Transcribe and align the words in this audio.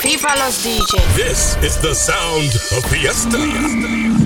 FIFA 0.00 0.36
los 0.36 0.62
This 1.14 1.56
is 1.62 1.76
the 1.80 1.94
sound 1.94 2.54
of 2.76 2.84
Fiesta. 2.90 3.38
Fiesta. 3.38 4.25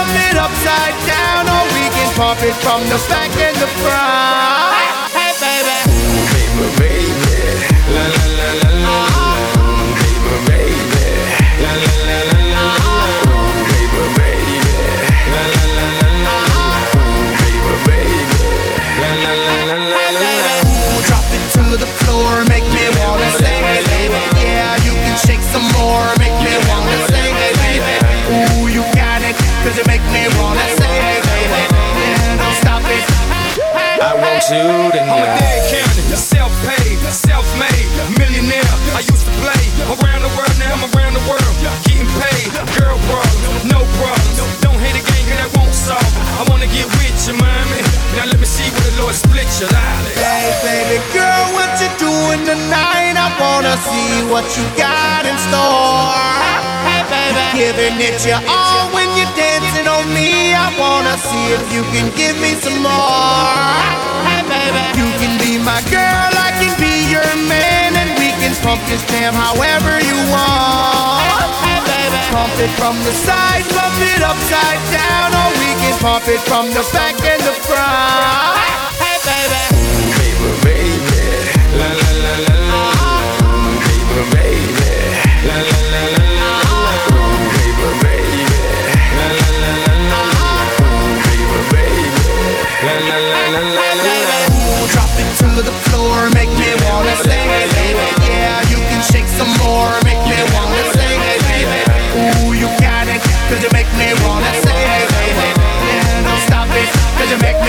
Side, 0.00 0.06
pump 0.06 0.30
it 0.30 0.36
upside 0.36 1.06
down, 1.06 1.48
or 1.48 1.64
we 1.74 1.88
can 1.90 2.14
pump 2.14 2.42
it 2.42 2.54
from 2.62 2.80
the 2.88 2.98
back 3.08 3.30
and 3.36 3.56
the 3.56 3.66
front. 3.66 4.49
I 34.50 34.66
want 34.66 34.98
I'm 34.98 35.06
a 35.06 35.30
dead 35.38 35.62
county, 35.70 36.02
self-paid, 36.10 36.98
self-made, 37.06 37.86
millionaire. 38.18 38.66
I 38.98 39.06
used 39.06 39.22
to 39.22 39.34
play 39.38 39.62
around 39.86 40.26
the 40.26 40.32
world, 40.34 40.50
now 40.58 40.74
I'm 40.74 40.82
around 40.90 41.14
the 41.14 41.22
world, 41.30 41.54
getting 41.86 42.10
paid. 42.18 42.50
Girl 42.74 42.98
problems, 43.06 43.62
no 43.70 43.78
problems. 44.02 44.58
Don't 44.58 44.74
hate 44.82 44.98
a 44.98 45.04
game, 45.06 45.26
cause 45.30 45.38
that 45.38 45.50
won't 45.54 45.70
solve. 45.70 46.02
it. 46.02 46.42
I 46.42 46.42
wanna 46.50 46.66
get 46.66 46.82
with 46.98 47.14
you, 47.30 47.38
mommy. 47.38 47.78
Now 48.18 48.26
let 48.26 48.42
me 48.42 48.46
see 48.46 48.66
what 48.74 48.82
the 48.90 48.94
Lord 48.98 49.14
split 49.14 49.46
you 49.62 49.70
out. 49.70 50.02
Hey, 50.18 50.50
baby 50.66 50.98
girl, 51.14 51.46
what 51.54 51.70
you 51.78 51.86
doing 52.02 52.42
tonight? 52.42 53.14
I 53.14 53.30
wanna 53.38 53.78
see 53.86 54.26
what 54.34 54.50
you 54.58 54.66
got 54.74 55.30
in 55.30 55.38
store. 55.46 56.69
Baby, 57.30 57.62
giving 57.62 57.96
it 58.02 58.18
your 58.26 58.42
all 58.50 58.90
when 58.90 59.06
you're 59.14 59.30
dancing 59.38 59.86
on 59.86 60.02
me. 60.10 60.50
I 60.50 60.74
wanna 60.74 61.14
see 61.14 61.54
if 61.54 61.62
you 61.70 61.86
can 61.94 62.10
give 62.18 62.34
me 62.42 62.58
some 62.58 62.82
more. 62.82 63.70
Hey, 64.26 64.42
baby, 64.50 64.82
you 64.98 65.06
can 65.22 65.38
be 65.38 65.62
my 65.62 65.78
girl, 65.94 66.30
I 66.34 66.50
can 66.58 66.74
be 66.82 67.06
your 67.06 67.30
man, 67.46 67.94
and 67.94 68.10
we 68.18 68.34
can 68.42 68.50
pump 68.66 68.82
this 68.90 69.02
jam 69.06 69.34
however 69.34 70.02
you 70.02 70.18
want. 70.26 71.22
Hey, 71.62 71.78
baby, 71.86 72.18
pump 72.34 72.54
it 72.58 72.72
from 72.74 72.98
the 73.06 73.14
side, 73.22 73.62
pump 73.78 73.94
it 74.02 74.22
upside 74.26 74.82
down, 74.90 75.30
or 75.30 75.48
we 75.62 75.70
can 75.78 75.94
pump 76.02 76.26
it 76.26 76.42
from 76.50 76.66
the 76.74 76.82
back 76.90 77.14
and 77.22 77.42
the 77.46 77.54
front. 77.62 78.79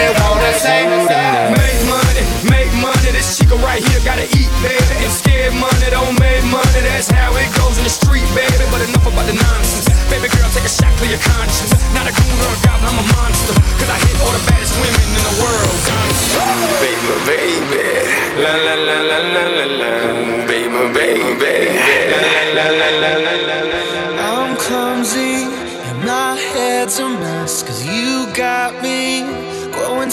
Cause 0.02 0.18
you 0.18 0.18
make 0.18 0.18
me 0.18 0.26
wanna 0.30 0.54
sing 0.58 0.90
it. 0.90 1.52
Make 1.58 1.82
money, 1.86 2.24
make 2.50 2.74
money. 2.82 3.10
This 3.14 3.38
chica 3.38 3.56
right 3.62 3.84
here 3.84 4.02
gotta 4.04 4.26
eat, 4.38 4.50
baby. 4.64 4.96
If 5.06 5.12
scared 5.12 5.54
money 5.56 5.90
don't 5.92 6.18
make 6.20 6.44
money, 6.50 6.82
that's 6.88 7.10
how 7.12 7.36
it 7.38 7.50
goes 7.58 7.78
in 7.78 7.84
the 7.84 7.94
street, 7.94 8.26
baby. 8.34 8.66
But 8.72 8.82
enough 8.82 9.06
about 9.06 9.26
the 9.28 9.38
nonsense. 9.38 9.88
Baby 10.10 10.28
girl, 10.34 10.50
take 10.52 10.66
a 10.66 10.72
shot, 10.72 10.92
clear 10.98 11.16
your 11.16 11.24
conscience. 11.24 11.72
Not 11.94 12.08
a 12.10 12.14
goon 12.14 12.38
or 12.42 12.52
a 12.52 12.60
goblin, 12.66 12.90
I'm 12.90 13.00
a 13.00 13.06
monster. 13.16 13.56
Cause 13.80 13.90
I 13.90 13.98
hit 14.06 14.16
all 14.24 14.34
the 14.34 14.44
baddest 14.50 14.76
women 14.82 15.08
in 15.18 15.24
the 15.24 15.36
world. 15.42 15.78
Baby, 16.82 17.14
baby, 17.30 17.84
la 18.42 18.54
la 18.66 18.76
la 18.76 18.98
la 19.10 19.20
la 19.36 19.44
la 19.58 19.66
la. 19.80 19.92
Baby, 20.48 20.82
baby, 20.98 21.54
la 22.12 22.20
la 22.58 22.68
la 22.70 22.90
la 23.02 23.12
la 23.26 23.36
la 23.48 23.56
la. 23.68 24.22
I'm 24.22 24.58
clumsy 24.58 25.46
and 25.90 26.04
my 26.06 26.36
head's 26.36 27.00
a 27.00 27.10
mess 27.10 27.64
Cause 27.64 27.86
you 27.86 28.28
got 28.34 28.82
me 28.82 29.22
growing 29.24 29.51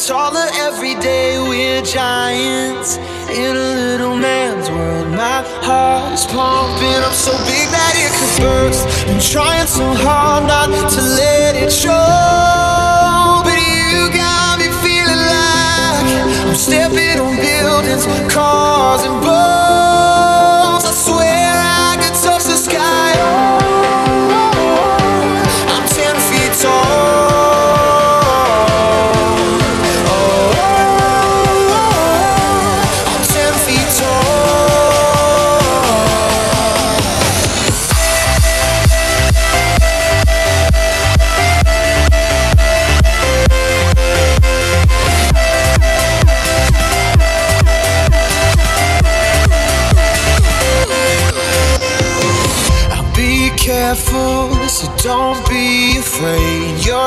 taller 0.07 0.47
every 0.55 0.95
day 0.95 1.41
We're 1.41 1.83
giants 1.83 2.99
in 3.31 3.57
a 3.57 3.69
little 3.75 4.17
man's 4.17 4.71
world. 4.71 5.09
My 5.09 5.43
heart 5.67 6.13
is 6.13 6.25
pumping 6.27 7.03
up 7.03 7.13
so 7.13 7.33
big 7.45 7.69
that 7.75 7.95
it 7.99 8.13
could 8.15 8.43
burst. 8.43 8.87
I'm 9.09 9.21
trying 9.21 9.67
so 9.67 9.85
hard 9.95 10.45
not 10.47 10.69
to 10.69 11.01
let 11.03 11.57
it 11.57 11.73
show 11.73 13.43
But 13.43 13.59
you 13.59 14.11
got 14.15 14.61
me 14.61 14.71
feeling 14.85 15.23
like 15.35 16.47
I'm 16.47 16.55
stepping 16.55 17.19
on 17.19 17.35
buildings, 17.37 18.07
cars 18.33 19.03
and 19.05 19.21
boats 19.21 19.88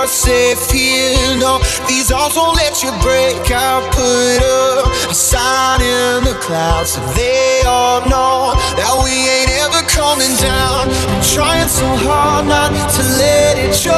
You're 0.02 0.08
safe 0.08 0.72
here. 0.72 1.38
No, 1.38 1.60
these 1.88 2.12
arms 2.12 2.36
won't 2.36 2.58
let 2.58 2.82
you 2.82 2.90
break. 3.06 3.38
I'll 3.54 3.86
put 3.94 4.42
up 4.42 4.88
a 5.12 5.14
sign 5.14 5.80
in 5.80 6.24
the 6.24 6.34
clouds 6.42 6.94
so 6.94 7.02
they 7.14 7.62
all 7.68 8.02
know 8.10 8.58
that 8.82 8.98
we 9.06 9.14
ain't 9.14 9.54
ever 9.62 9.86
coming 9.86 10.34
down. 10.42 10.90
I'm 10.90 11.22
trying 11.22 11.70
so 11.70 11.86
hard 12.02 12.48
not 12.48 12.74
to 12.74 13.04
let 13.22 13.60
it 13.62 13.76
show, 13.76 13.94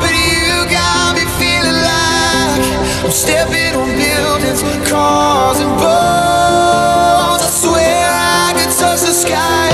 but 0.00 0.08
you 0.08 0.64
got 0.72 1.20
me 1.20 1.28
feeling 1.36 1.76
like 1.76 3.04
I'm 3.04 3.12
stepping 3.12 3.76
on 3.76 3.92
buildings, 3.92 4.64
cars 4.88 5.60
and 5.60 5.76
boats. 5.76 7.44
I 7.44 7.50
swear 7.60 8.08
I 8.08 8.56
could 8.56 8.72
touch 8.72 9.04
the 9.04 9.12
sky. 9.12 9.65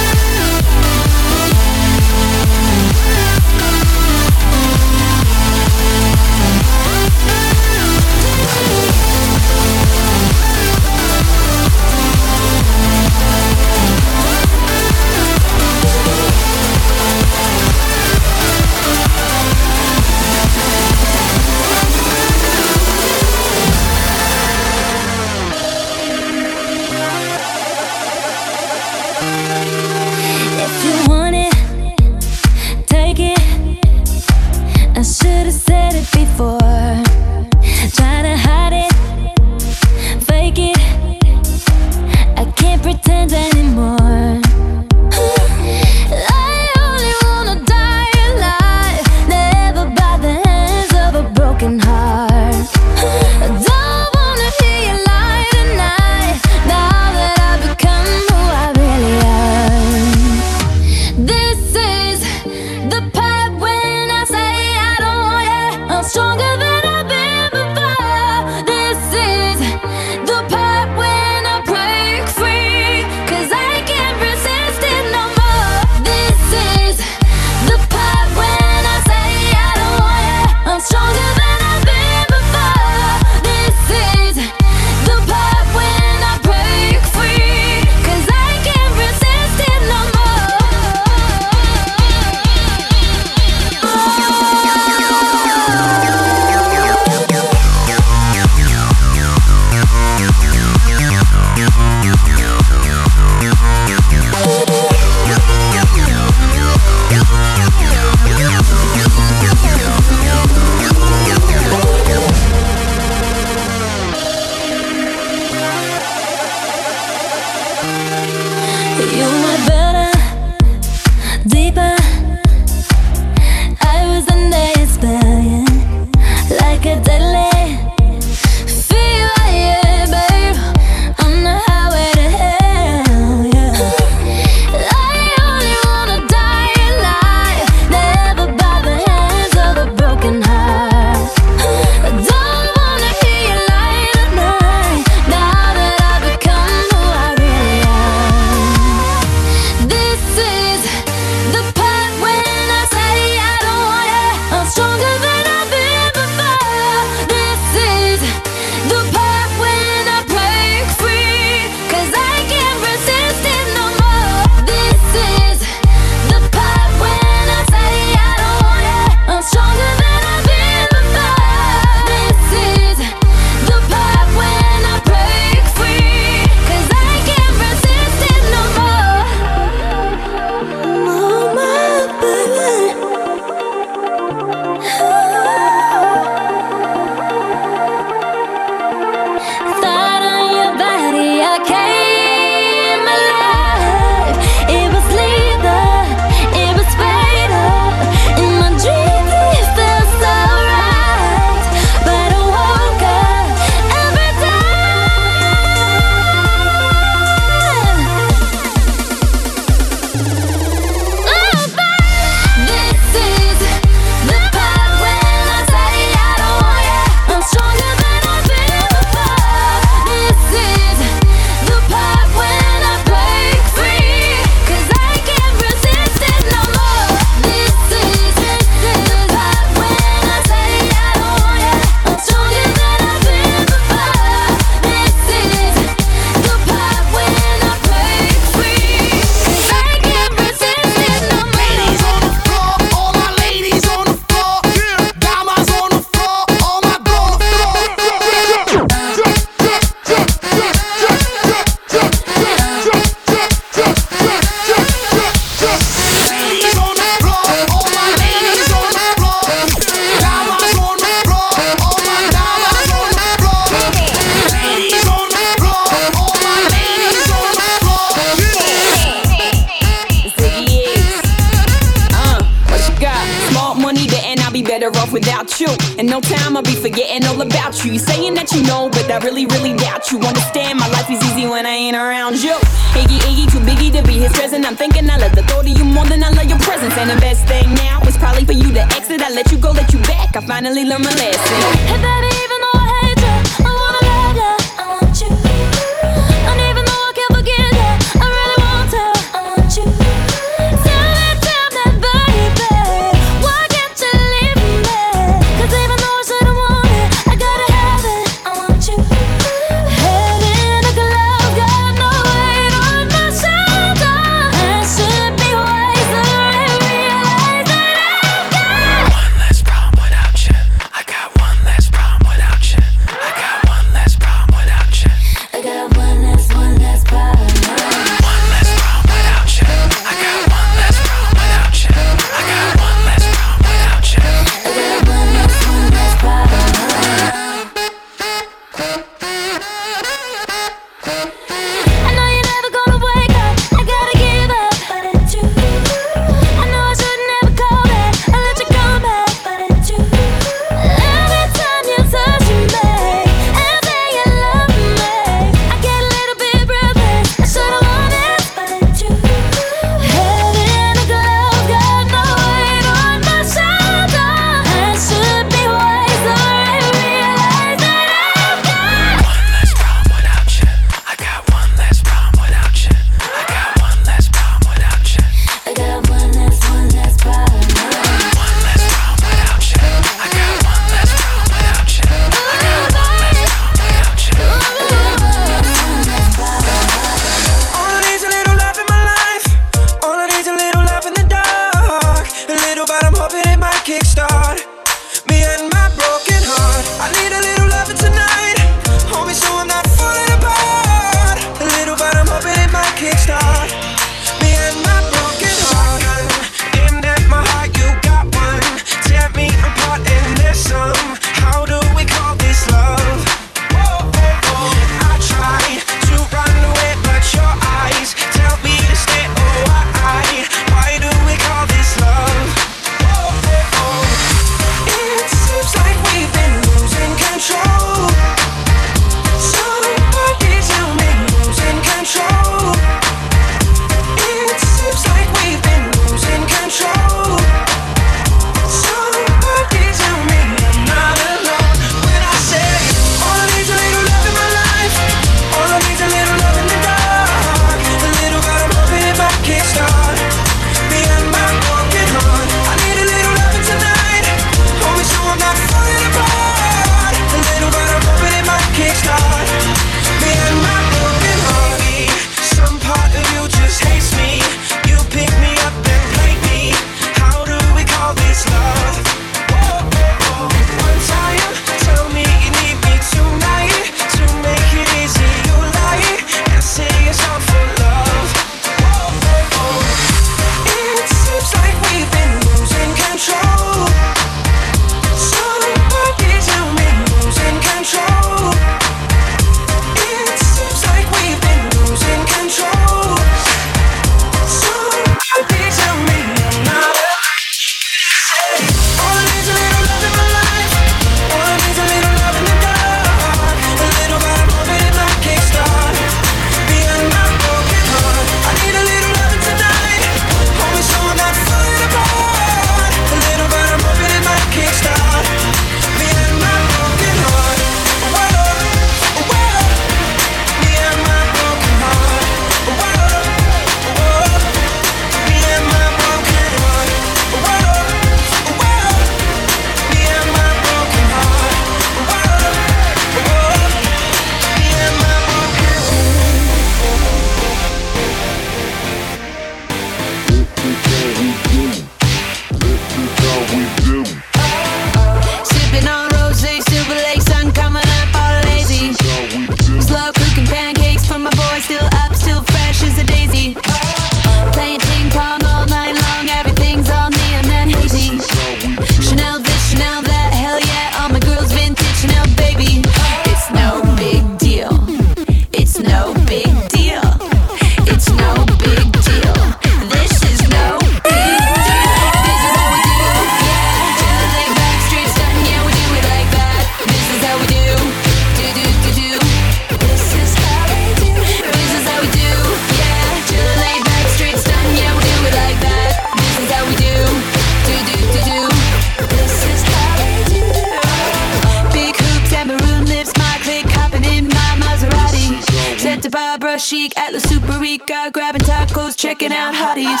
Grabbing 598.12 598.42
tacos, 598.42 598.96
checking 598.96 599.30
out 599.30 599.54
hotties. 599.54 600.00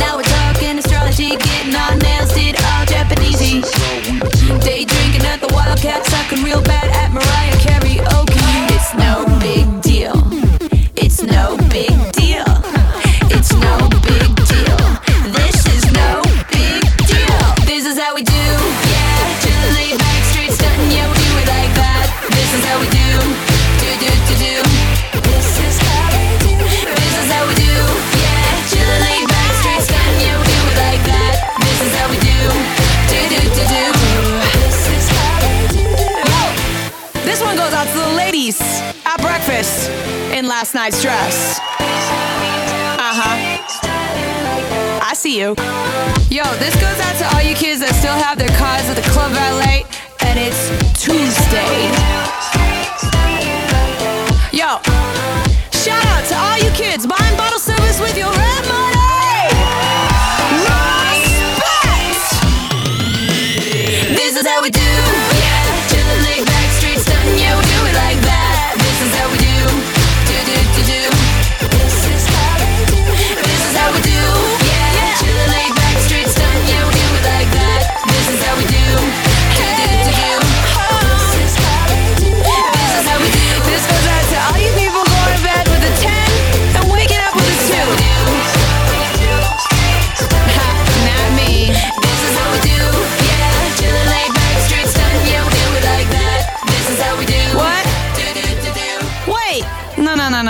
Now 0.00 0.16
we're 0.16 0.24
talking 0.24 0.78
astrology, 0.78 1.36
getting 1.36 1.74
our 1.74 1.96
nails 1.96 2.32
did 2.34 2.56
all 2.56 2.84
Japanesey. 2.84 3.62
Day 4.64 4.84
drinking 4.84 5.24
at 5.24 5.40
the 5.40 5.48
Wildcat, 5.54 6.04
sucking 6.04 6.42
real 6.42 6.62
bad. 6.62 6.75
in 40.46 40.50
last 40.50 40.74
night's 40.74 41.02
dress. 41.02 41.58
Uh 41.58 43.14
huh. 43.18 43.36
I 45.02 45.12
see 45.14 45.38
you. 45.38 45.54
Yo, 46.30 46.44
this 46.58 46.74
goes 46.76 47.00
out 47.00 47.16
to 47.18 47.34
all 47.34 47.42
you 47.42 47.54
kids 47.56 47.80
that 47.80 47.94
still 47.94 48.14
have 48.14 48.38
their 48.38 48.54
cars 48.56 48.88
at 48.88 48.96
the 48.96 49.08
club 49.10 49.32
valet, 49.32 49.84
and 50.20 50.38
it's 50.38 50.70
Tuesday. 51.02 51.90
Yo. 54.52 55.45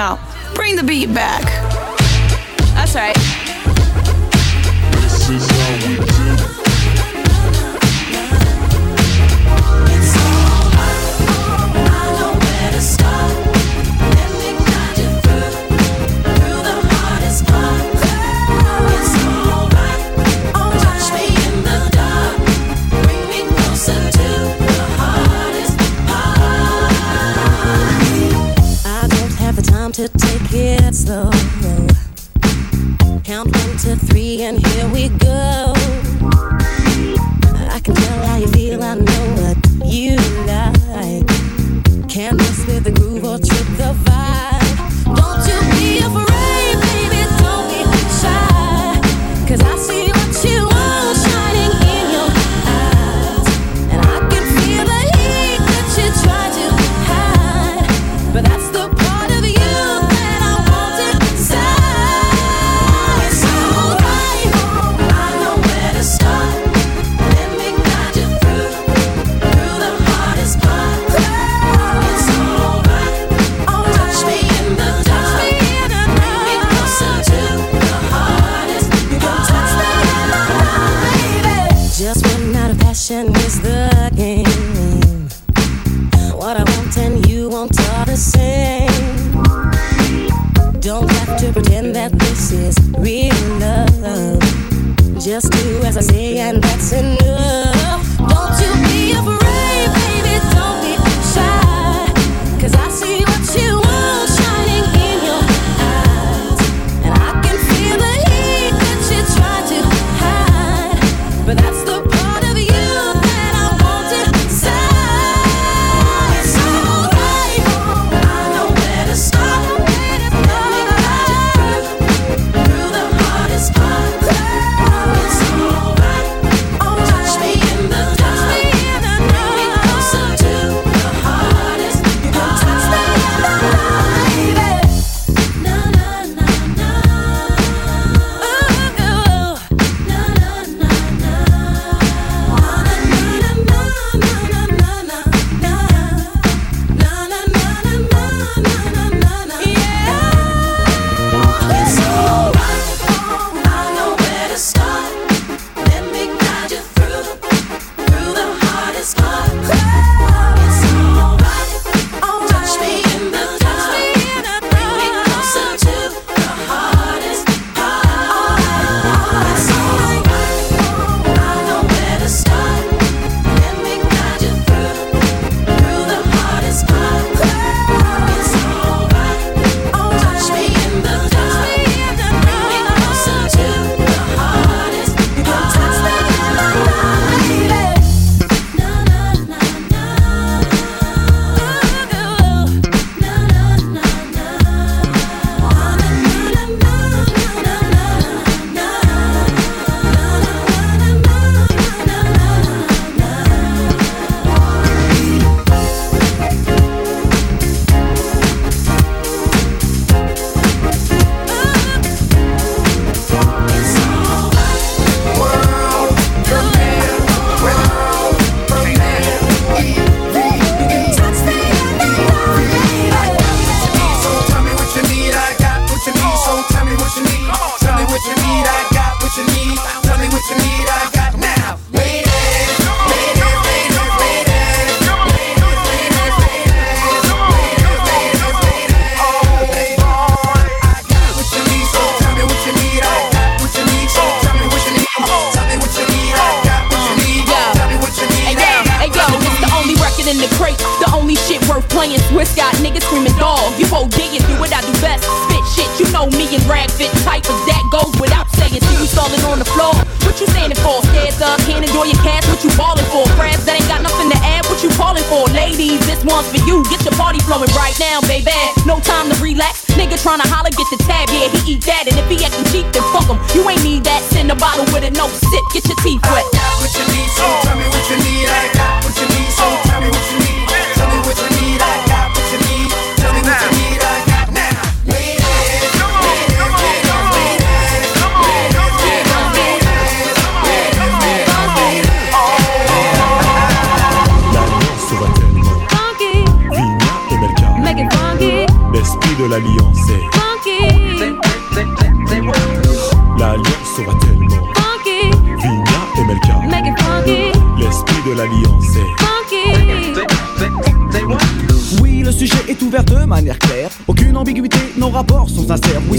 now. 0.07 0.19
Bring 0.55 0.77
the 0.77 0.83
beat 0.83 1.12
back. 1.12 1.42
That's 2.75 2.95
right. 2.95 3.36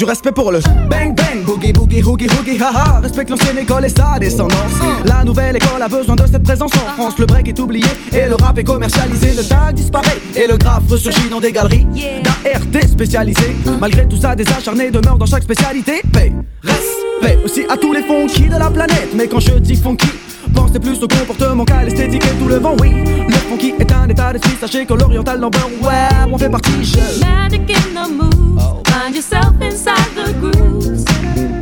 Du 0.00 0.06
respect 0.06 0.32
pour 0.32 0.50
le 0.50 0.60
bang 0.88 1.14
bang, 1.14 1.44
boogie 1.44 1.74
boogie 1.74 2.02
hoogie 2.02 2.26
hoogie 2.26 2.58
haha. 2.58 3.00
Respecte 3.00 3.28
l'ancienne 3.28 3.58
école 3.58 3.84
et 3.84 3.90
sa 3.90 4.18
descendance. 4.18 4.72
La 5.04 5.22
nouvelle 5.24 5.56
école 5.56 5.82
a 5.82 5.88
besoin 5.88 6.16
de 6.16 6.22
cette 6.22 6.42
présence 6.42 6.72
en 6.74 6.94
France. 6.94 7.18
Le 7.18 7.26
break 7.26 7.48
est 7.48 7.58
oublié 7.58 7.84
et 8.10 8.26
le 8.26 8.34
rap 8.36 8.56
est 8.56 8.64
commercialisé. 8.64 9.34
Le 9.36 9.46
tag 9.46 9.74
disparaît 9.74 10.16
et 10.34 10.46
le 10.46 10.56
graphe 10.56 10.84
ressurgit 10.88 11.28
dans 11.28 11.38
des 11.38 11.52
galeries 11.52 11.86
d'ART 12.24 12.88
spécialisées. 12.88 13.54
Malgré 13.78 14.08
tout 14.08 14.16
ça, 14.16 14.34
des 14.34 14.48
acharnés 14.48 14.90
demeurent 14.90 15.18
dans 15.18 15.26
chaque 15.26 15.42
spécialité. 15.42 16.00
Paix, 16.10 16.32
respect 16.62 17.38
aussi 17.44 17.64
à 17.68 17.76
tous 17.76 17.92
les 17.92 18.02
funky 18.02 18.48
de 18.48 18.58
la 18.58 18.70
planète. 18.70 19.10
Mais 19.14 19.28
quand 19.28 19.40
je 19.40 19.58
dis 19.58 19.76
funky, 19.76 20.08
Pensez 20.54 20.78
plus 20.78 21.02
au 21.02 21.08
comportement 21.08 21.64
qu'à 21.64 21.84
l'esthétique 21.84 22.24
et 22.24 22.38
tout 22.38 22.48
le 22.48 22.56
vent, 22.56 22.76
oui. 22.80 22.90
Le 23.28 23.34
funky 23.48 23.74
est 23.78 23.92
un 23.92 24.08
état 24.08 24.32
d'esprit, 24.32 24.56
sachez 24.60 24.86
que 24.86 24.94
l'oriental 24.94 25.40
number, 25.40 25.60
ouais, 25.82 26.30
on 26.30 26.38
fait 26.38 26.50
partie. 26.50 26.84
Je... 26.84 27.20
Magic 27.20 27.70
in 27.70 27.94
the 27.94 28.08
moves. 28.10 28.62
Find 28.86 29.14
yourself 29.14 29.54
inside 29.60 30.10
the 30.14 30.32
grooves. 30.40 31.04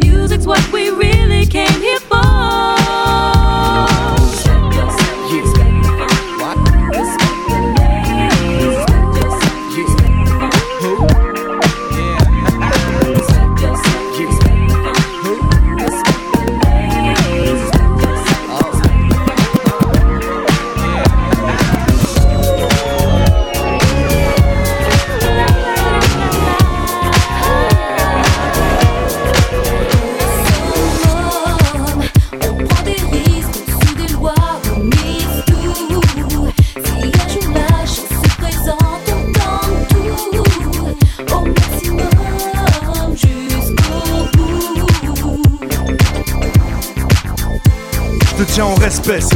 Music's 0.03 0.47
what 0.47 0.63
we 0.73 0.91
really 0.91 1.47
came 1.47 1.81
here 1.81 2.01
for. 2.09 2.78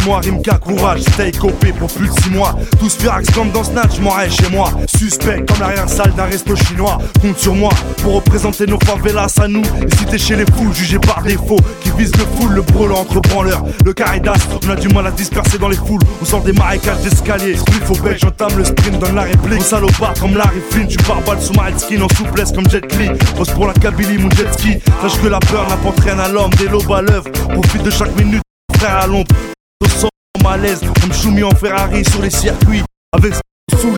Moi 0.06 0.20
Rimka, 0.20 0.58
courage, 0.58 1.00
stay 1.00 1.32
copé 1.32 1.72
pour 1.72 1.88
plus 1.92 2.08
de 2.08 2.20
6 2.20 2.30
mois. 2.30 2.54
Tous 2.78 2.96
firax 2.96 3.30
comme 3.30 3.50
dans 3.50 3.64
Snatch, 3.64 3.98
m'en 4.00 4.12
chez 4.28 4.48
moi. 4.50 4.70
Suspect 4.96 5.44
comme 5.46 5.60
l'arrière 5.60 5.88
salle 5.88 6.12
d'un 6.14 6.24
resto 6.24 6.54
chinois. 6.56 6.98
Compte 7.20 7.38
sur 7.38 7.54
moi 7.54 7.70
pour 8.02 8.14
représenter 8.14 8.66
nos 8.66 8.78
favelas 8.80 9.34
à 9.40 9.48
nous. 9.48 9.62
Et 9.62 9.96
si 9.96 10.04
t'es 10.06 10.18
chez 10.18 10.36
les 10.36 10.44
fous, 10.44 10.72
jugé 10.72 10.98
par 10.98 11.22
défaut, 11.22 11.58
qui 11.82 11.90
vise 11.98 12.12
le 12.16 12.24
full, 12.36 12.52
le 12.52 12.62
brûlant 12.62 13.00
entre 13.00 13.20
branleurs. 13.20 13.64
Le 13.84 13.92
caridas, 13.92 14.46
on 14.64 14.70
a 14.70 14.76
du 14.76 14.88
mal 14.88 15.06
à 15.06 15.10
disperser 15.10 15.58
dans 15.58 15.68
les 15.68 15.76
foules. 15.76 16.02
On 16.20 16.24
sort 16.24 16.42
des 16.42 16.52
marécages 16.52 17.00
d'escalier. 17.02 17.56
Il 17.68 17.86
faut 17.86 18.02
bec, 18.02 18.18
j'entame 18.20 18.56
le 18.56 18.64
sprint, 18.64 18.98
donne 18.98 19.14
la 19.14 19.22
réplique. 19.22 19.60
On 19.60 19.64
salopard 19.64 20.14
comme 20.20 20.36
Larry 20.36 20.60
Flynn, 20.70 20.88
tu 20.88 20.96
barbales 21.08 21.40
sous 21.40 21.52
ma 21.54 21.76
skin 21.78 22.02
en 22.02 22.08
souplesse 22.16 22.52
comme 22.52 22.68
Jet 22.68 22.84
Li. 22.96 23.08
Pose 23.36 23.50
pour 23.50 23.66
la 23.66 23.74
Kabylie, 23.74 24.18
mon 24.18 24.30
jet 24.30 24.52
ski. 24.52 24.78
Sache 25.02 25.20
que 25.20 25.28
la 25.28 25.38
peur 25.38 25.68
n'apporte 25.68 26.00
rien 26.00 26.18
à 26.18 26.28
l'homme, 26.28 26.52
des 26.54 26.68
lobes 26.68 26.90
à 26.92 27.02
l'œuvre. 27.02 27.30
Profite 27.30 27.82
de 27.82 27.90
chaque 27.90 28.16
minute 28.16 28.42
frère 28.76 28.96
à 28.96 29.06
l'ombre. 29.06 29.51
Au 29.82 29.88
sang 29.88 30.08
malaise, 30.44 30.80
comme 31.00 31.12
Choumi 31.12 31.42
en 31.42 31.50
Ferrari 31.50 32.04
sur 32.04 32.22
les 32.22 32.30
circuits. 32.30 32.82
Avec 33.12 33.34
sous 33.80 33.96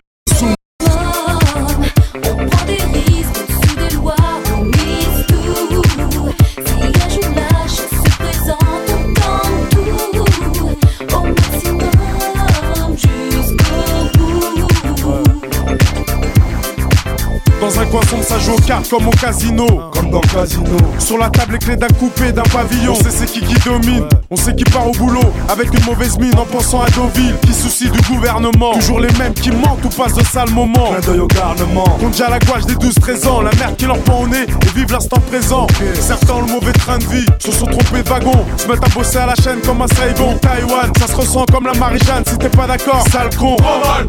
coin 17.95 18.07
sombre, 18.09 18.23
ça 18.23 18.39
joue 18.39 18.53
aux 18.53 18.61
cartes 18.61 18.89
comme 18.89 19.07
au 19.07 19.11
casino. 19.11 19.65
comme 19.93 20.09
dans 20.09 20.19
Casino. 20.21 20.77
Sur 20.99 21.17
la 21.17 21.29
table, 21.29 21.53
les 21.53 21.59
clés 21.59 21.75
d'un 21.75 21.87
coupé, 21.87 22.31
d'un 22.31 22.43
pavillon. 22.43 22.93
On 22.93 22.95
sait 22.95 23.09
c'est 23.09 23.25
qui 23.25 23.41
qui 23.41 23.55
domine. 23.65 24.05
On 24.29 24.35
sait 24.35 24.55
qui 24.55 24.63
part 24.65 24.87
au 24.87 24.91
boulot 24.91 25.31
avec 25.49 25.73
une 25.73 25.85
mauvaise 25.85 26.17
mine 26.17 26.37
en 26.37 26.45
pensant 26.45 26.81
à 26.81 26.89
Deauville. 26.89 27.35
Qui 27.45 27.53
soucie 27.53 27.89
du 27.89 28.01
gouvernement. 28.01 28.73
Toujours 28.73 28.99
les 28.99 29.11
mêmes 29.17 29.33
qui 29.33 29.51
mentent 29.51 29.83
ou 29.83 29.89
passent 29.89 30.13
de 30.13 30.23
sales 30.23 30.49
moments. 30.49 30.91
Clin 30.91 31.11
d'œil 31.11 31.19
au 31.19 31.27
garnement. 31.27 31.83
Compte 31.99 32.11
déjà 32.11 32.29
la 32.29 32.39
gouache 32.39 32.65
des 32.65 32.75
12-13 32.75 33.27
ans. 33.27 33.41
La 33.41 33.53
merde 33.55 33.75
qui 33.77 33.85
leur 33.85 33.99
prend 33.99 34.21
au 34.21 34.27
nez 34.27 34.43
et 34.43 34.77
vivent 34.77 34.91
l'instant 34.91 35.19
présent. 35.31 35.67
Certains 35.99 36.33
ont 36.33 36.41
le 36.41 36.51
mauvais 36.51 36.73
train 36.73 36.97
de 36.97 37.05
vie, 37.05 37.25
se 37.39 37.51
sont 37.51 37.65
trompés 37.65 38.03
de 38.03 38.09
wagon. 38.09 38.45
Se 38.57 38.67
mettent 38.67 38.83
à 38.83 38.89
bosser 38.89 39.17
à 39.17 39.27
la 39.27 39.35
chaîne 39.35 39.61
comme 39.61 39.81
un 39.81 39.87
Saigon. 39.87 40.37
Taïwan, 40.41 40.91
ça 40.99 41.07
se 41.07 41.15
ressent 41.15 41.45
comme 41.51 41.65
la 41.65 41.73
Marie-Jeanne. 41.73 42.23
Si 42.27 42.37
t'es 42.37 42.49
pas 42.49 42.67
d'accord, 42.67 43.03
sale 43.11 43.29
con. 43.37 43.55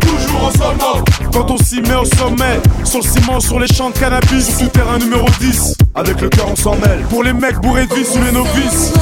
toujours 0.01 0.49
au 0.49 0.51
sommet. 0.51 1.05
Quand 1.33 1.51
on 1.51 1.59
s'y 1.59 1.81
met 1.83 1.95
au 1.95 2.05
sommet, 2.05 2.61
sur 2.85 2.99
le 2.99 3.05
ciment, 3.05 3.41
sur 3.41 3.61
les 3.61 3.69
champs 3.77 3.91
de 3.91 3.99
cannabis, 3.99 4.57
sur 4.57 4.71
terrain 4.71 4.97
numéro 4.99 5.27
10. 5.39 5.75
Avec 5.95 6.19
le 6.23 6.31
cœur 6.31 6.49
on 6.51 6.57
s'en 6.57 6.77
mêle. 6.77 7.05
Pour 7.11 7.23
les 7.23 7.35
mecs 7.35 7.59
bourrés 7.59 7.87
de 7.87 7.95
vie 7.95 8.07
sous 8.07 8.23
les 8.23 8.33
novices. 8.33 8.93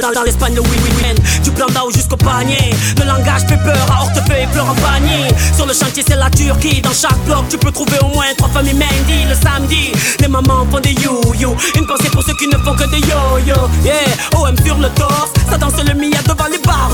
Dans, 0.00 0.22
l'Espagne, 0.22 0.54
le 0.54 0.60
oui, 0.60 0.68
oui, 0.82 0.90
oui. 0.98 1.40
Du 1.42 1.50
plan 1.50 1.66
d'Ao 1.66 1.90
jusqu'au 1.90 2.16
panier. 2.16 2.74
Le 2.98 3.04
langage 3.04 3.42
fait 3.48 3.56
peur 3.58 3.86
à 3.90 4.02
Hortefeux 4.02 4.38
et 4.42 4.46
pleure 4.46 4.68
en 4.68 4.74
panier. 4.74 5.28
Sur 5.54 5.66
le 5.66 5.72
chantier, 5.72 6.02
c'est 6.06 6.16
la 6.16 6.30
Turquie. 6.30 6.80
Dans 6.80 6.92
chaque 6.92 7.18
bloc, 7.26 7.44
tu 7.48 7.58
peux 7.58 7.70
trouver 7.70 7.98
au 8.02 8.08
moins 8.08 8.26
trois 8.36 8.48
familles 8.48 8.74
Mendy. 8.74 9.24
Le 9.28 9.34
samedi, 9.34 9.92
les 10.20 10.28
mamans 10.28 10.66
font 10.70 10.80
des 10.80 10.92
you-you. 10.92 11.54
Une 11.76 11.86
pensée 11.86 12.10
pour 12.10 12.22
ceux 12.22 12.34
qui 12.34 12.46
ne 12.46 12.58
font 12.58 12.74
que 12.74 12.88
des 12.90 13.00
yo-yo. 13.00 13.56
Yeah, 13.84 13.94
OM 14.36 14.56
sur 14.64 14.78
le 14.78 14.88
torse. 14.90 15.32
Ça 15.50 15.58
danse 15.58 15.74
le 15.76 15.94
Mia 15.94 16.20
devant 16.22 16.48
les 16.50 16.58
bars 16.58 16.90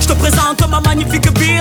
Je 0.00 0.06
te 0.06 0.12
présente 0.12 0.68
ma 0.68 0.80
magnifique 0.80 1.26
ville, 1.38 1.57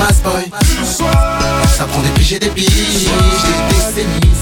un 0.00 0.30
boy. 0.30 0.44
du 0.44 0.86
swag. 0.86 1.10
Ça 1.76 1.84
prend 1.84 2.00
des 2.02 2.08
piges 2.10 2.32
et 2.34 2.38
des 2.38 2.50
piges, 2.50 2.68
des 2.68 3.74
décennies. 3.74 4.34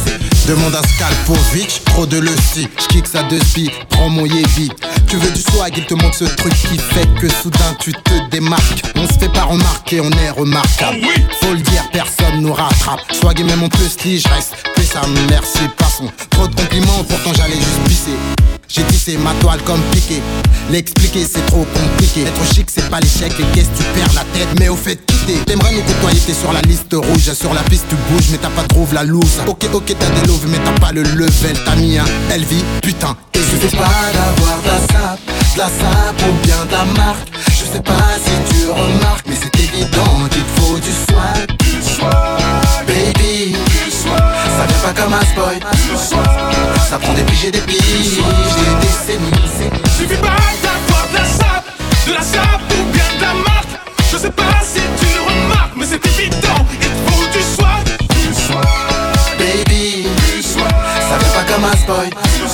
Demande 0.49 0.75
à 0.75 0.83
Skalpovic, 0.83 1.83
trop 1.85 2.05
de 2.05 2.19
le 2.19 2.31
si. 2.53 2.69
J'kick 2.79 3.07
ça 3.07 3.23
de 3.23 3.39
spi, 3.39 3.71
prends 3.91 4.09
mon 4.09 4.25
vite. 4.25 4.73
Tu 5.07 5.17
veux 5.17 5.31
du 5.31 5.41
swag, 5.41 5.73
il 5.77 5.87
te 5.87 5.95
montre 5.95 6.17
ce 6.17 6.25
truc 6.25 6.53
qui 6.53 6.79
fait 6.79 7.07
que 7.21 7.29
soudain 7.29 7.77
tu 7.79 7.93
te 7.93 8.29
démarques. 8.31 8.83
On 8.97 9.07
se 9.07 9.19
fait 9.19 9.33
pas 9.33 9.45
remarquer, 9.45 10.01
on 10.01 10.11
est 10.11 10.31
remarquable. 10.31 10.99
Faut 11.41 11.53
le 11.53 11.61
dire, 11.61 11.89
personne 11.93 12.41
nous 12.41 12.53
rattrape. 12.53 13.01
Swag 13.13 13.41
et 13.41 13.45
même 13.45 13.63
on 13.63 13.69
peut 13.69 13.79
se 13.79 14.03
je 14.03 14.29
reste. 14.29 14.55
Fais 14.75 14.83
ça, 14.83 15.03
merci, 15.29 15.61
passons. 15.77 16.11
Trop 16.31 16.49
de 16.49 16.55
compliments, 16.55 17.05
pourtant 17.09 17.33
j'allais 17.35 17.55
juste 17.55 17.85
pisser. 17.87 18.52
J'ai 18.75 18.85
tissé 18.85 19.19
ma 19.19 19.35
toile 19.35 19.61
comme 19.67 19.83
piqué. 19.93 20.23
L'expliquer 20.71 21.27
c'est 21.31 21.45
trop 21.45 21.67
compliqué. 21.75 22.23
Être 22.23 22.55
chic 22.55 22.71
c'est 22.75 22.89
pas 22.89 23.01
l'échec 23.01 23.31
et 23.39 23.45
qu'est-ce 23.55 23.69
tu 23.77 23.85
perds 23.93 24.15
la 24.15 24.25
tête? 24.33 24.49
Mais 24.59 24.71
au 24.71 24.77
fait 24.77 24.95
de 24.95 25.01
quitter, 25.13 25.35
t'aimerais 25.45 25.73
nous 25.75 25.83
côtoyer, 25.83 26.19
t'es 26.21 26.33
sur 26.33 26.51
la 26.55 26.63
liste 26.63 26.93
rouge. 26.95 27.31
Sur 27.35 27.53
la 27.53 27.61
piste 27.65 27.85
tu 27.91 27.97
bouges, 28.11 28.29
mais 28.31 28.39
t'as 28.39 28.49
pas 28.49 28.63
trouvé 28.63 28.95
la 28.95 29.05
loose. 29.05 29.41
Ok, 29.47 29.67
ok, 29.75 29.95
t'as 29.99 30.21
des 30.21 30.27
loves, 30.27 30.47
mais 30.49 30.59
t'as 30.65 30.81
pas 30.81 30.91
le 30.93 31.03
level. 31.03 31.57
T'as 31.67 31.77
mis 31.77 31.99
un 31.99 32.05
LV, 32.35 32.65
putain. 32.81 33.15
Et 33.35 33.41
je 33.41 33.69
sais 33.69 33.77
pas 33.77 33.91
d'avoir 34.15 34.63
de 34.63 34.69
la 34.69 34.79
sape, 34.79 35.21
de 35.27 35.59
la 35.59 35.67
sape 35.67 36.23
ou 36.27 36.47
bien 36.47 36.65
de 36.65 36.73
la 36.73 36.85
marque. 37.03 37.29
Je 37.51 37.77
sais 37.77 37.83
pas 37.83 38.09
si 38.25 38.55
tu 38.55 38.71
remarques, 38.71 39.27
mais 39.29 39.37
c'est 39.37 39.55
évident 39.61 40.29
qu'il 40.31 40.43
te 40.43 40.61
faut 40.61 40.79
du 40.79 40.91
swag. 40.91 41.47
Du 41.59 41.95
swag, 41.95 42.87
Baby, 42.87 43.53
du 43.53 43.91
swag, 43.91 44.19
ça 44.57 44.65
vient 44.67 44.93
pas 44.93 45.03
comme 45.03 45.13
un 45.13 45.25
spoil. 45.27 45.59
du 45.59 46.09
swag. 46.09 46.52
Ça 46.93 46.99
prend 46.99 47.15
des 47.15 47.23
piges 47.23 47.47
et 47.47 47.51
des 47.51 47.61
piges, 47.61 47.79
des 47.81 48.87
décennies. 48.87 49.49
Suffit 49.97 50.21
pas 50.21 50.37
d'avoir 50.63 51.09
de 51.09 51.15
la 51.15 51.25
sape, 51.25 51.65
de 52.07 52.13
la 52.13 52.21
sape 52.21 52.61
ou 52.71 52.93
bien 52.93 53.05
de 53.17 53.23
la 53.23 53.33
marque. 53.33 53.81
Je 54.13 54.19
sais 54.19 54.31
pas 54.31 54.61
si 54.63 54.81
tu 55.01 55.07
remarques, 55.27 55.73
mais 55.75 55.87
c'est 55.87 56.05
évident, 56.05 56.67
il 56.71 56.79
te 56.79 56.85
faut 57.07 57.27
du 57.33 57.43
swag. 57.57 57.87
Du 58.11 58.35
swag, 58.35 59.39
Baby, 59.39 60.07
du 60.37 60.43
swag, 60.43 60.69
ça 61.09 61.17
vient 61.17 61.33
pas 61.33 61.45
comme 61.51 61.65
un 61.65 61.77
spoil. 61.79 62.11
du. 62.11 62.47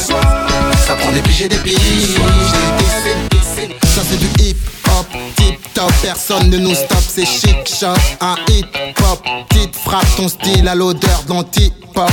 Ça 0.86 0.95
prend 0.95 1.11
des 1.11 1.20
piges 1.22 1.43
et 1.43 1.49
des 1.49 1.59
piges, 1.59 2.14
des 2.14 3.36
décennies. 3.36 3.74
Ça 3.86 4.03
c'est 4.09 4.18
du 4.18 4.28
hip 4.39 4.57
hop, 4.86 5.07
tip 5.34 5.58
personne 6.03 6.51
ne 6.51 6.59
nous 6.59 6.74
stoppe, 6.74 7.05
c'est 7.09 7.26
chic 7.26 7.57
shot, 7.66 7.87
un 8.20 8.35
hip 8.49 8.66
hop, 9.11 9.22
petite 9.49 9.76
frappe 9.76 10.07
ton 10.16 10.29
style 10.29 10.66
à 10.66 10.74
l'odeur 10.74 11.22
de 11.26 11.31
l'anti-pop. 11.33 12.11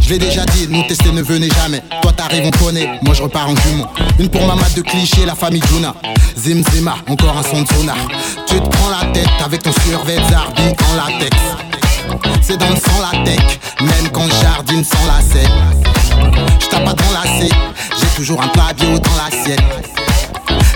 Je 0.00 0.10
l'ai 0.10 0.18
déjà 0.18 0.44
dit, 0.46 0.66
nous 0.68 0.82
tester 0.84 1.12
ne 1.12 1.22
venez 1.22 1.48
jamais. 1.50 1.82
Toi 2.02 2.12
t'arrives, 2.12 2.46
on 2.46 2.64
connaît, 2.64 2.98
moi 3.02 3.14
je 3.14 3.22
repars 3.22 3.48
en 3.48 3.56
jumeau. 3.56 3.86
Une 4.18 4.28
pour 4.28 4.44
ma 4.46 4.54
mat 4.54 4.74
de 4.74 4.82
cliché, 4.82 5.24
la 5.26 5.34
famille 5.34 5.62
Juna. 5.70 5.94
Zim 6.36 6.62
Zima, 6.72 6.96
encore 7.08 7.36
un 7.36 7.42
son 7.42 7.62
de 7.62 7.68
sonar. 7.68 7.96
Tu 8.46 8.60
te 8.60 8.68
prends 8.68 8.90
la 8.90 9.06
tête 9.12 9.28
avec 9.44 9.62
ton 9.62 9.72
survêt 9.72 10.16
Zarbi 10.30 10.62
en 10.62 11.12
latex. 11.12 11.36
C'est 12.42 12.56
dans 12.56 12.68
le 12.70 12.76
sang 12.76 13.00
la 13.00 13.24
tech, 13.24 13.58
même 13.80 14.10
quand 14.12 14.28
jardine 14.42 14.84
sans 14.84 15.06
lacet. 15.06 15.48
Je 16.60 16.66
tape 16.68 16.84
pas 16.84 16.94
dans 16.94 17.12
lacet, 17.12 17.54
j'ai 17.98 18.06
toujours 18.16 18.42
un 18.42 18.48
plat 18.48 18.72
bio 18.76 18.98
dans 18.98 19.16
l'assiette. 19.16 19.62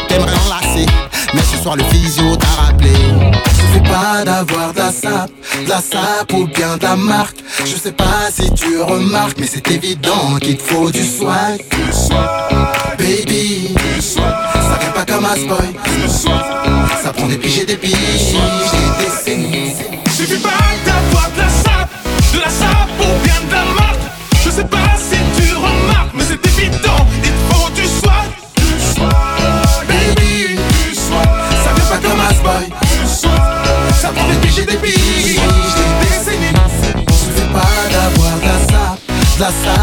T'aimerais 0.09 0.33
enlacer, 0.47 0.87
mais 1.35 1.43
ce 1.43 1.57
soir 1.63 1.77
le 1.77 1.85
physio 1.85 2.37
t'a 2.37 2.47
rappelé. 2.63 2.93
Suffit 3.55 3.81
pas 3.81 4.25
d'avoir 4.25 4.73
de 4.73 4.79
la 4.79 4.93
sape, 4.93 5.31
de 5.65 5.69
la 5.69 5.81
sape 5.81 6.33
ou 6.33 6.47
bien 6.47 6.77
de 6.77 6.83
la 6.83 6.97
marque. 6.97 7.37
Je 7.65 7.77
sais 7.77 7.93
pas 7.93 8.31
si 8.33 8.53
tu 8.55 8.81
remarques, 8.81 9.39
mais 9.39 9.47
c'est 9.47 9.71
évident 9.71 10.39
qu'il 10.41 10.57
te 10.57 10.63
faut 10.63 10.91
du 10.91 11.05
swag. 11.05 11.65
Baby, 12.99 13.75
ça 14.01 14.79
vient 14.81 14.91
pas 14.95 15.05
comme 15.05 15.25
un 15.25 15.37
spoil. 15.37 15.75
Ça 17.03 17.13
prend 17.13 17.27
des 17.27 17.37
piges 17.37 17.61
et 17.61 17.67
des 17.67 17.77
piges, 17.77 17.93
des 17.95 19.05
décennies. 19.05 19.75
Suffit 20.17 20.39
pas 20.39 20.51
d'avoir 20.85 21.31
de 21.33 21.39
la 21.39 21.49
sape, 21.49 21.91
de 22.35 22.41
la 22.41 22.51
sape 22.51 22.78
sape, 39.51 39.78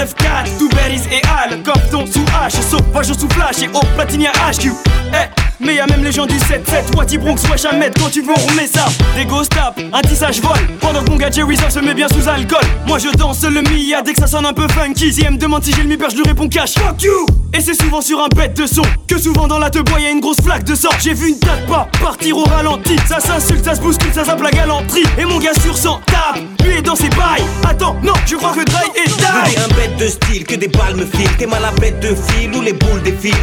9-4 0.00 0.58
Tout 0.58 0.70
et 1.12 1.20
Al, 1.28 1.62
Corton 1.62 2.06
sous 2.06 2.24
H 2.24 2.62
Sauvage 3.02 3.18
sous 3.18 3.28
flash 3.30 3.62
et 3.62 3.68
au 3.68 3.80
platinia 3.96 4.30
HQ 4.52 4.72
Eh 5.14 5.50
mais 5.62 5.74
y'a 5.74 5.86
même 5.86 6.02
les 6.02 6.10
gens 6.12 6.24
du 6.24 6.36
7-7 6.36 6.96
Wati 6.96 7.18
Bronx, 7.18 7.36
wesh 7.50 7.66
Ahmed, 7.66 7.92
quand 7.98 8.08
tu 8.10 8.22
veux 8.22 8.32
on 8.34 8.46
remet 8.50 8.66
ça. 8.66 8.86
Des 9.14 9.26
ghost 9.26 9.52
tap, 9.54 9.78
un 9.92 10.00
tissage 10.00 10.40
vol. 10.40 10.56
Pendant 10.80 11.02
que 11.04 11.10
mon 11.10 11.16
gars 11.16 11.30
Jerry 11.30 11.54
se 11.56 11.78
met 11.80 11.92
bien 11.92 12.08
sous 12.08 12.26
alcool. 12.28 12.64
Moi 12.86 12.98
je 12.98 13.08
danse 13.10 13.42
le 13.44 13.60
Mia 13.60 14.00
dès 14.00 14.14
que 14.14 14.20
ça 14.20 14.26
sonne 14.26 14.46
un 14.46 14.54
peu 14.54 14.66
funky 14.68 15.12
Si 15.12 15.22
elle 15.22 15.32
me 15.32 15.36
demande 15.36 15.62
si 15.62 15.72
j'ai 15.74 15.82
le 15.82 15.88
mi 15.88 15.98
je 16.10 16.16
lui 16.16 16.22
réponds 16.26 16.48
cash. 16.48 16.74
Fuck 16.74 17.02
you! 17.02 17.26
Et 17.52 17.60
c'est 17.60 17.74
souvent 17.74 18.00
sur 18.00 18.20
un 18.20 18.28
bête 18.34 18.56
de 18.56 18.64
son 18.66 18.82
Que 19.06 19.18
souvent 19.18 19.48
dans 19.48 19.58
la 19.58 19.68
te 19.68 19.80
bois 19.80 20.00
y'a 20.00 20.10
une 20.10 20.20
grosse 20.20 20.40
flaque 20.40 20.64
de 20.64 20.74
sang. 20.74 20.88
J'ai 20.98 21.12
vu 21.12 21.28
une 21.28 21.38
date 21.38 21.66
pas 21.66 21.88
partir 22.00 22.38
au 22.38 22.44
ralenti. 22.44 22.96
Ça 23.06 23.20
s'insulte, 23.20 23.64
ça 23.64 23.74
se 23.74 23.80
bouscule, 23.82 24.14
ça 24.14 24.24
zappe 24.24 24.42
la 24.42 24.50
galanterie 24.50 25.04
Et 25.18 25.26
mon 25.26 25.38
gars 25.38 25.54
sur 25.62 25.76
100 25.76 26.00
tape, 26.06 26.40
lui 26.64 26.78
est 26.78 26.82
dans 26.82 26.96
ses 26.96 27.10
bails. 27.10 27.44
Attends, 27.68 27.96
non, 28.02 28.14
je 28.24 28.36
crois 28.36 28.54
que 28.54 28.64
Dry 28.64 28.84
est 28.96 29.10
Je 29.10 29.16
die. 29.16 29.58
un 29.58 29.74
bête 29.74 29.96
de 29.98 30.06
style, 30.06 30.44
que 30.44 30.54
des 30.54 30.68
balles 30.68 30.96
me 30.96 31.04
filent. 31.04 31.36
T'es 31.36 31.46
mal 31.46 31.64
à 31.66 31.72
bête 31.72 32.00
de 32.00 32.14
fil 32.14 32.54
ou 32.54 32.62
les 32.62 32.72
boules 32.72 32.89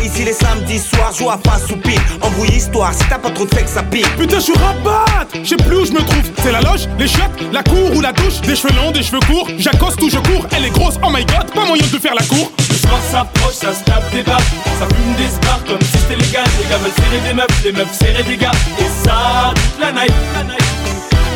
Ici 0.03 0.23
les 0.23 0.33
samedis 0.33 0.79
soirs, 0.79 1.13
joue 1.13 1.29
à 1.29 1.37
face 1.37 1.69
ou 1.69 1.77
pile 1.77 1.99
Embrouille 2.21 2.55
histoire, 2.55 2.93
si 2.93 3.03
t'as 3.09 3.19
pas 3.19 3.29
trop 3.29 3.45
de 3.45 3.53
fait 3.53 3.63
que 3.63 3.69
ça 3.69 3.83
pique 3.83 4.07
Putain, 4.17 4.37
je 4.37 4.45
suis 4.45 4.53
rabat 4.53 5.05
Je 5.43 5.49
sais 5.49 5.55
plus 5.55 5.75
où 5.77 5.85
je 5.85 5.91
me 5.91 5.99
trouve. 5.99 6.31
C'est 6.41 6.51
la 6.51 6.61
loge, 6.61 6.87
les 6.97 7.07
chiottes, 7.07 7.39
la 7.53 7.61
cour 7.61 7.95
ou 7.95 8.01
la 8.01 8.11
douche. 8.11 8.41
Des 8.41 8.55
cheveux 8.55 8.73
longs, 8.75 8.91
des 8.91 9.03
cheveux 9.03 9.19
courts. 9.19 9.47
J'accoste 9.57 10.01
ou 10.01 10.09
je 10.09 10.17
cours. 10.17 10.47
Elle 10.55 10.65
est 10.65 10.71
grosse, 10.71 10.95
oh 11.03 11.09
my 11.11 11.23
god, 11.25 11.51
pas 11.53 11.65
moyen 11.65 11.83
de 11.83 11.97
faire 11.99 12.15
la 12.15 12.23
cour. 12.23 12.51
Le 12.69 12.75
soir 12.75 12.99
s'approche, 13.11 13.53
ça 13.53 13.73
se 13.73 13.83
tape 13.83 14.09
des 14.11 14.23
barres 14.23 14.39
Ça 14.79 14.87
fume 14.87 15.13
des 15.15 15.29
spars 15.29 15.63
comme 15.67 15.81
si 15.81 15.97
c'était 15.97 16.15
légal 16.15 16.45
Les 16.61 16.69
gars 16.69 16.77
veulent 16.77 16.91
serrer 16.91 17.27
des 17.27 17.33
meufs, 17.33 17.63
les 17.63 17.71
meufs 17.71 17.93
serrer 17.93 18.23
des 18.23 18.37
gars 18.37 18.51
Et 18.79 19.07
ça, 19.07 19.53
toute 19.53 19.79
la 19.79 19.91
night, 19.91 20.13
la 20.33 20.43
night. 20.43 20.63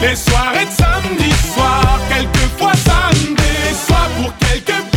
Les 0.02 0.16
soirées 0.16 0.66
de 0.66 0.72
samedi 0.72 1.32
soir, 1.54 2.00
quelquefois 2.10 2.74
ça 2.86 3.10
me 3.14 3.36
déçoit 3.36 4.10
pour 4.18 4.34
quelques 4.40 4.91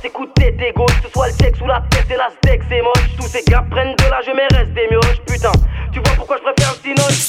sang. 0.00 0.08
samedis 0.08 0.08
soirs, 0.08 0.08
c'est 0.08 0.10
coup 0.10 0.26
de. 0.26 0.40
Que 0.40 1.06
ce 1.06 1.12
soit 1.12 1.28
le 1.28 1.34
texte 1.34 1.62
ou 1.62 1.66
la 1.66 1.82
tête 1.90 2.10
et 2.10 2.16
la 2.16 2.30
steak, 2.30 2.62
c'est 2.68 2.82
moche. 2.82 3.16
Tous 3.16 3.28
ces 3.28 3.42
gars 3.44 3.64
prennent 3.70 3.94
de 3.96 4.10
l'âge, 4.10 4.30
mais 4.34 4.56
restent 4.56 4.72
des 4.72 4.88
mioches. 4.90 5.20
Putain, 5.26 5.52
tu 5.92 6.00
vois 6.00 6.14
pourquoi 6.16 6.36
je 6.38 6.42
préfère 6.42 6.59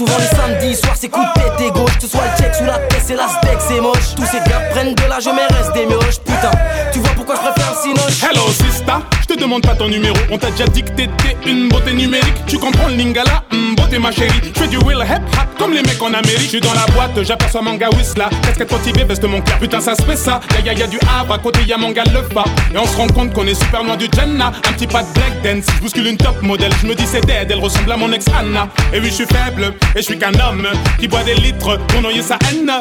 Souvent 0.02 0.18
les 0.18 0.36
samedis 0.36 0.76
soirs 0.78 0.96
c'est 1.00 1.10
coup 1.10 1.22
de 1.22 1.58
tête 1.58 1.74
gauche 1.74 1.92
ce 2.00 2.08
soit 2.08 2.22
le 2.24 2.44
check 2.44 2.56
sous 2.56 2.66
la 2.66 2.80
tête 2.80 3.04
c'est 3.06 3.16
la 3.16 3.28
steak 3.28 3.60
c'est 3.60 3.80
moche 3.80 4.16
Tous 4.16 4.26
ces 4.26 4.40
gars 4.50 4.60
prennent 4.72 4.96
de 4.96 5.04
l'âge 5.04 5.30
mais 5.32 5.56
restent 5.56 5.74
des 5.74 5.86
mioches 5.86 6.18
Putain 6.26 6.50
tu 6.92 7.00
vois 7.00 7.12
pourquoi 7.12 7.36
je 7.36 7.42
préfère 7.42 7.72
le 7.72 7.82
cinoche 7.82 8.24
Hello 8.24 8.48
sista, 8.50 9.02
je 9.22 9.34
te 9.34 9.40
demande 9.40 9.62
pas 9.62 9.76
ton 9.76 9.88
numéro. 9.88 10.16
On 10.30 10.38
t'a 10.38 10.52
déjà 10.52 10.66
dit 10.66 10.84
que 10.84 10.90
t'étais 10.90 11.38
une 11.46 11.70
beauté 11.70 11.94
numérique. 11.94 12.36
Tu 12.48 12.58
comprends 12.58 12.88
le 12.90 12.96
lingala, 12.96 13.44
hum, 13.54 13.76
beauté 13.76 13.98
ma 13.98 14.12
chérie. 14.12 14.42
Je 14.54 14.60
fais 14.60 14.68
du 14.68 14.78
will 14.80 14.98
hip 14.98 15.22
hop 15.34 15.48
comme 15.58 15.74
les 15.74 15.82
mecs 15.82 16.02
en 16.02 16.14
Amérique. 16.14 16.42
Je 16.42 16.48
suis 16.48 16.60
dans 16.60 16.74
la 16.74 16.86
boîte, 16.94 17.24
j'aperçois 17.24 17.62
manga 17.62 17.88
Whistla. 17.96 18.30
Casquette 18.44 18.72
motivée, 18.72 19.06
veste 19.06 19.24
mon 19.24 19.40
cœur. 19.42 19.58
Putain, 19.60 19.80
ça 19.80 19.96
se 19.96 20.02
fait 20.02 20.18
ça. 20.18 20.42
Y'a 20.54 20.74
y'a 20.74 20.80
y'a 20.80 20.88
du 20.88 21.00
Havre, 21.18 21.34
à 21.36 21.38
côté 21.38 21.62
y'a 21.66 21.78
manga 21.78 22.04
le 22.14 22.22
pas. 22.34 22.44
Et 22.74 22.78
on 22.78 22.86
se 22.86 22.98
rend 22.98 23.08
compte 23.08 23.32
qu'on 23.34 23.48
est 23.48 23.54
super 23.54 23.84
loin 23.84 23.96
du 23.96 24.08
Jenna. 24.14 24.52
Un 24.68 24.74
petit 24.74 24.88
pas 24.88 25.04
de 25.04 25.14
black 25.14 25.42
dance. 25.44 25.66
Je 25.76 25.82
bouscule 25.82 26.08
une 26.08 26.18
top 26.18 26.42
modèle. 26.42 26.72
Je 26.82 26.88
me 26.88 26.96
dis 26.96 27.06
c'est 27.06 27.26
dead, 27.26 27.50
elle 27.50 27.60
ressemble 27.60 27.92
à 27.92 27.98
mon 27.98 28.12
ex 28.12 28.26
Anna. 28.38 28.68
Et 28.94 29.00
oui, 29.00 29.08
je 29.08 29.14
suis 29.14 29.26
faible, 29.26 29.74
et 29.96 29.98
je 29.98 30.02
suis 30.02 30.18
qu'un 30.18 30.34
homme 30.40 30.68
qui 31.00 31.08
boit 31.08 31.24
des 31.24 31.36
litres 31.36 31.78
pour 31.88 32.02
noyer 32.02 32.22
sa 32.22 32.38
haine. 32.50 32.72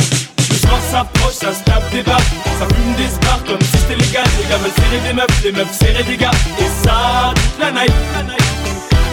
Le 0.51 0.57
soir 0.57 0.81
s'approche, 0.91 1.35
ça 1.35 1.53
se 1.53 1.63
tape 1.65 1.89
des 1.93 2.03
barres 2.03 2.21
Ça 2.59 2.67
fume 2.67 2.95
des 2.97 3.09
spars 3.09 3.43
comme 3.47 3.61
si 3.61 3.77
c'était 3.79 3.97
légal 3.97 4.25
Les 4.39 4.49
gars 4.49 4.57
veulent 4.59 4.73
serrer 4.73 5.01
des 5.07 5.13
meufs, 5.13 5.45
les 5.45 5.53
meufs 5.53 5.79
serrer 5.79 6.03
des 6.03 6.17
gars 6.17 6.31
Et 6.59 6.87
ça, 6.87 7.33
toute 7.35 7.61
la 7.61 7.71
night. 7.73 7.93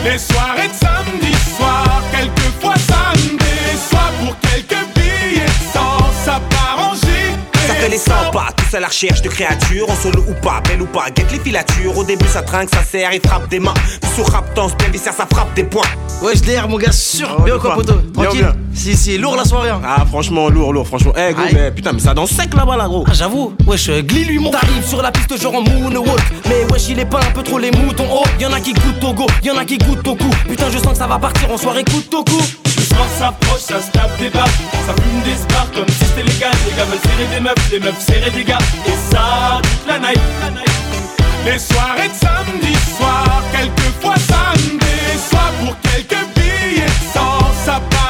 Les 0.04 0.18
soirées 0.18 0.68
de 0.68 0.74
samedi 0.74 1.34
soir, 1.58 2.02
quelquefois 2.12 2.76
ça 2.76 3.14
me 3.16 3.38
déçoit 3.38 4.12
pour 4.20 4.36
quelques 4.40 4.86
billets 4.96 5.46
de 5.46 5.74
sang. 5.74 5.98
Ça 6.26 6.42
part 6.50 6.92
en 6.92 6.96
Ça 6.96 7.74
fait 7.76 7.90
les 7.90 7.98
100 7.98 8.12
pas, 8.32 8.50
tous 8.70 8.76
à 8.76 8.80
la 8.80 8.88
recherche 8.88 9.22
de 9.22 9.30
créatures, 9.30 9.90
en 9.90 9.96
solo 9.96 10.24
ou 10.28 10.34
pas, 10.34 10.62
belle 10.68 10.82
ou 10.82 10.86
pas, 10.86 11.06
guette 11.16 11.32
les 11.32 11.40
filatures. 11.40 11.98
Au 11.98 12.04
début 12.04 12.26
ça 12.28 12.42
trinque, 12.42 12.70
ça 12.74 12.84
serre, 12.84 13.12
il 13.14 13.22
frappe 13.26 13.48
des 13.50 13.60
mains. 13.60 13.74
Puis 14.02 14.12
sur 14.16 14.28
raptance, 14.32 14.76
bien 14.78 14.90
viscère, 14.90 15.14
ça 15.14 15.26
frappe 15.32 15.54
des 15.56 15.64
points. 15.64 15.86
Wesh, 16.22 16.42
DR, 16.42 16.68
mon 16.68 16.78
gars, 16.78 16.92
sûr. 16.92 17.36
Oh, 17.40 17.44
bien 17.44 17.58
quoi, 17.60 17.76
Bien, 17.78 17.94
Tranquille. 18.14 18.42
bien. 18.42 18.56
Si, 18.74 18.96
si, 18.98 19.18
lourd 19.18 19.36
la 19.36 19.46
soirée. 19.46 19.70
hein. 19.70 19.82
Ah, 19.86 20.06
franchement, 20.08 20.50
lourd, 20.50 20.74
lourd, 20.74 20.88
franchement. 20.88 21.14
Eh, 21.18 21.34
gros, 21.34 21.44
Aïe. 21.44 21.54
mais 21.54 21.72
putain, 21.72 21.94
mais 21.94 22.00
ça 22.00 22.14
danse 22.14 22.32
sec 22.32 22.54
là-bas, 22.54 22.78
là, 22.78 22.88
gros. 22.88 23.06
Ah, 23.08 23.14
j'avoue, 23.14 23.54
wesh, 23.66 23.90
euh, 23.90 24.02
glis 24.02 24.26
lui 24.26 24.40
mon 24.40 24.52
T'arrives 24.52 24.86
sur 24.88 25.02
la 25.02 25.12
piste 25.12 25.40
genre 25.42 25.56
en 25.56 25.62
moonwalk 25.62 26.20
Mais 26.48 26.66
wesh 26.72 26.90
il 26.90 27.00
est 27.00 27.06
pas 27.06 27.20
un 27.20 27.32
peu 27.32 27.44
trop 27.44 27.60
les 27.60 27.72
moutons 27.72 28.08
Oh 28.12 28.24
y'en 28.40 28.52
a 28.54 28.60
qui 28.60 28.74
goûtent 28.74 29.04
au 29.04 29.14
go, 29.14 29.26
y'en 29.44 29.58
a 29.58 29.66
qui 29.66 29.78
goûtent 29.78 30.08
au 30.08 30.16
cou 30.16 30.30
Putain 30.48 30.66
je 30.72 30.78
sens 30.78 30.94
que 30.94 30.98
ça 30.98 31.08
va 31.08 31.20
partir 31.20 31.52
en 31.52 31.58
soirée 31.58 31.84
coup 31.84 32.02
au 32.18 32.24
cou 32.24 32.42
Le 32.90 32.96
soir 32.96 33.10
s'approche, 33.18 33.62
ça 33.62 33.82
se 33.82 33.92
tape 33.92 34.18
des 34.18 34.30
barres 34.30 34.48
Ça 34.86 34.94
fume 34.94 35.22
des 35.24 35.36
spars 35.36 35.70
comme 35.76 35.90
si 35.90 36.06
c'était 36.06 36.24
légal 36.24 36.52
Les 36.66 36.78
gars 36.78 36.86
veulent 36.86 37.00
serrer 37.04 37.28
des 37.34 37.40
meufs, 37.42 37.72
les 37.72 37.80
meufs 37.80 38.00
serrer 38.00 38.32
des 38.32 38.44
gars 38.46 38.60
Et 38.86 39.14
ça, 39.14 39.60
toute 39.62 39.88
la 39.88 40.00
night. 40.00 40.22
Les 41.46 41.60
soirées 41.60 42.08
de 42.08 42.14
samedi 42.14 42.74
soir, 42.98 43.44
quelquefois 43.52 44.16
ça 44.16 44.54
me 44.56 44.80
déçoit 44.80 45.52
pour 45.60 45.76
quelques 45.82 46.28
billets 46.36 46.86
de 46.86 47.14
sang. 47.14 47.40
Ça 47.66 47.82
part 47.90 48.07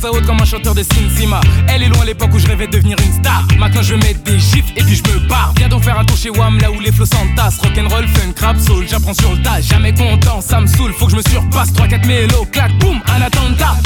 Comme 0.00 0.40
un 0.40 0.46
chanteur 0.46 0.74
de 0.74 0.82
Sinsima 0.82 1.42
Elle 1.68 1.82
est 1.82 1.88
loin 1.88 2.06
l'époque 2.06 2.30
où 2.32 2.38
je 2.38 2.46
rêvais 2.46 2.66
de 2.66 2.72
devenir 2.72 2.96
une 3.04 3.12
star 3.12 3.46
Maintenant 3.58 3.82
je 3.82 3.94
mets 3.94 4.14
des 4.24 4.38
gifs 4.38 4.72
et 4.74 4.82
puis 4.82 4.96
je 4.96 5.02
me 5.02 5.28
barre 5.28 5.52
Viens 5.58 5.68
donc 5.68 5.84
faire 5.84 5.98
un 5.98 6.04
tour 6.06 6.16
chez 6.16 6.30
Wam 6.30 6.58
là 6.58 6.70
où 6.70 6.80
les 6.80 6.90
flots 6.90 7.04
s'entassent 7.04 7.58
Rock'n'roll, 7.58 8.08
funk, 8.08 8.32
rap, 8.40 8.58
soul, 8.58 8.86
j'apprends 8.88 9.12
sur 9.12 9.32
le 9.32 9.42
tas 9.42 9.60
Jamais 9.60 9.92
content, 9.92 10.40
ça 10.40 10.60
me 10.60 10.66
saoule, 10.66 10.94
faut 10.94 11.04
que 11.04 11.12
je 11.12 11.16
me 11.16 11.22
surpasse 11.22 11.72
3-4 11.74 12.06
mélos, 12.06 12.46
clac, 12.50 12.72
boum, 12.78 12.98
un 13.14 13.20
attentat 13.20 13.76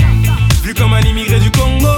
Vu 0.62 0.73
comme 0.73 0.93
un 0.93 1.01
immigré 1.01 1.41
du 1.41 1.51
Congo 1.51 1.89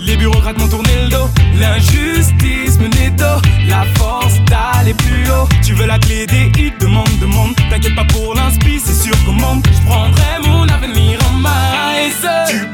les 0.00 0.16
bureaucrates 0.16 0.58
m'ont 0.58 0.68
tourné 0.68 1.02
le 1.02 1.08
dos, 1.10 1.28
l'injustice 1.60 2.78
me 2.78 2.88
netto, 2.88 3.42
la 3.68 3.84
force 3.98 4.40
d'aller 4.46 4.94
plus 4.94 5.28
haut. 5.30 5.46
Tu 5.62 5.74
veux 5.74 5.86
la 5.86 5.98
clé 5.98 6.24
des 6.24 6.46
hits, 6.58 6.72
demande, 6.80 7.10
demande. 7.20 7.54
T'inquiète 7.68 7.94
pas 7.94 8.06
pour 8.06 8.34
l'inspi, 8.34 8.80
c'est 8.82 8.94
sur 8.94 9.12
commande. 9.26 9.66
Je 9.70 9.86
prendrai 9.86 10.38
mon 10.46 10.66
avenir 10.66 11.18
en 11.28 11.34
main. 11.34 11.78
Du 12.48 12.66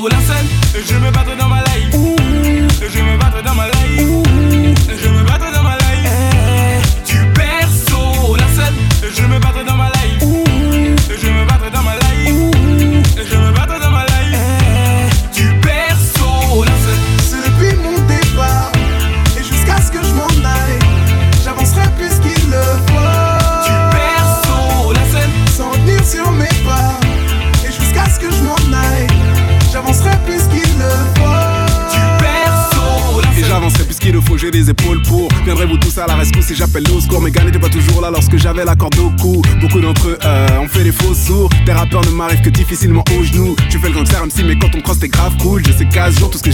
berceau, 0.00 0.08
la 0.08 0.20
scène, 0.20 0.46
je 0.84 0.94
me 0.96 1.10
battre 1.10 1.36
dans 1.36 1.48
ma 1.48 1.69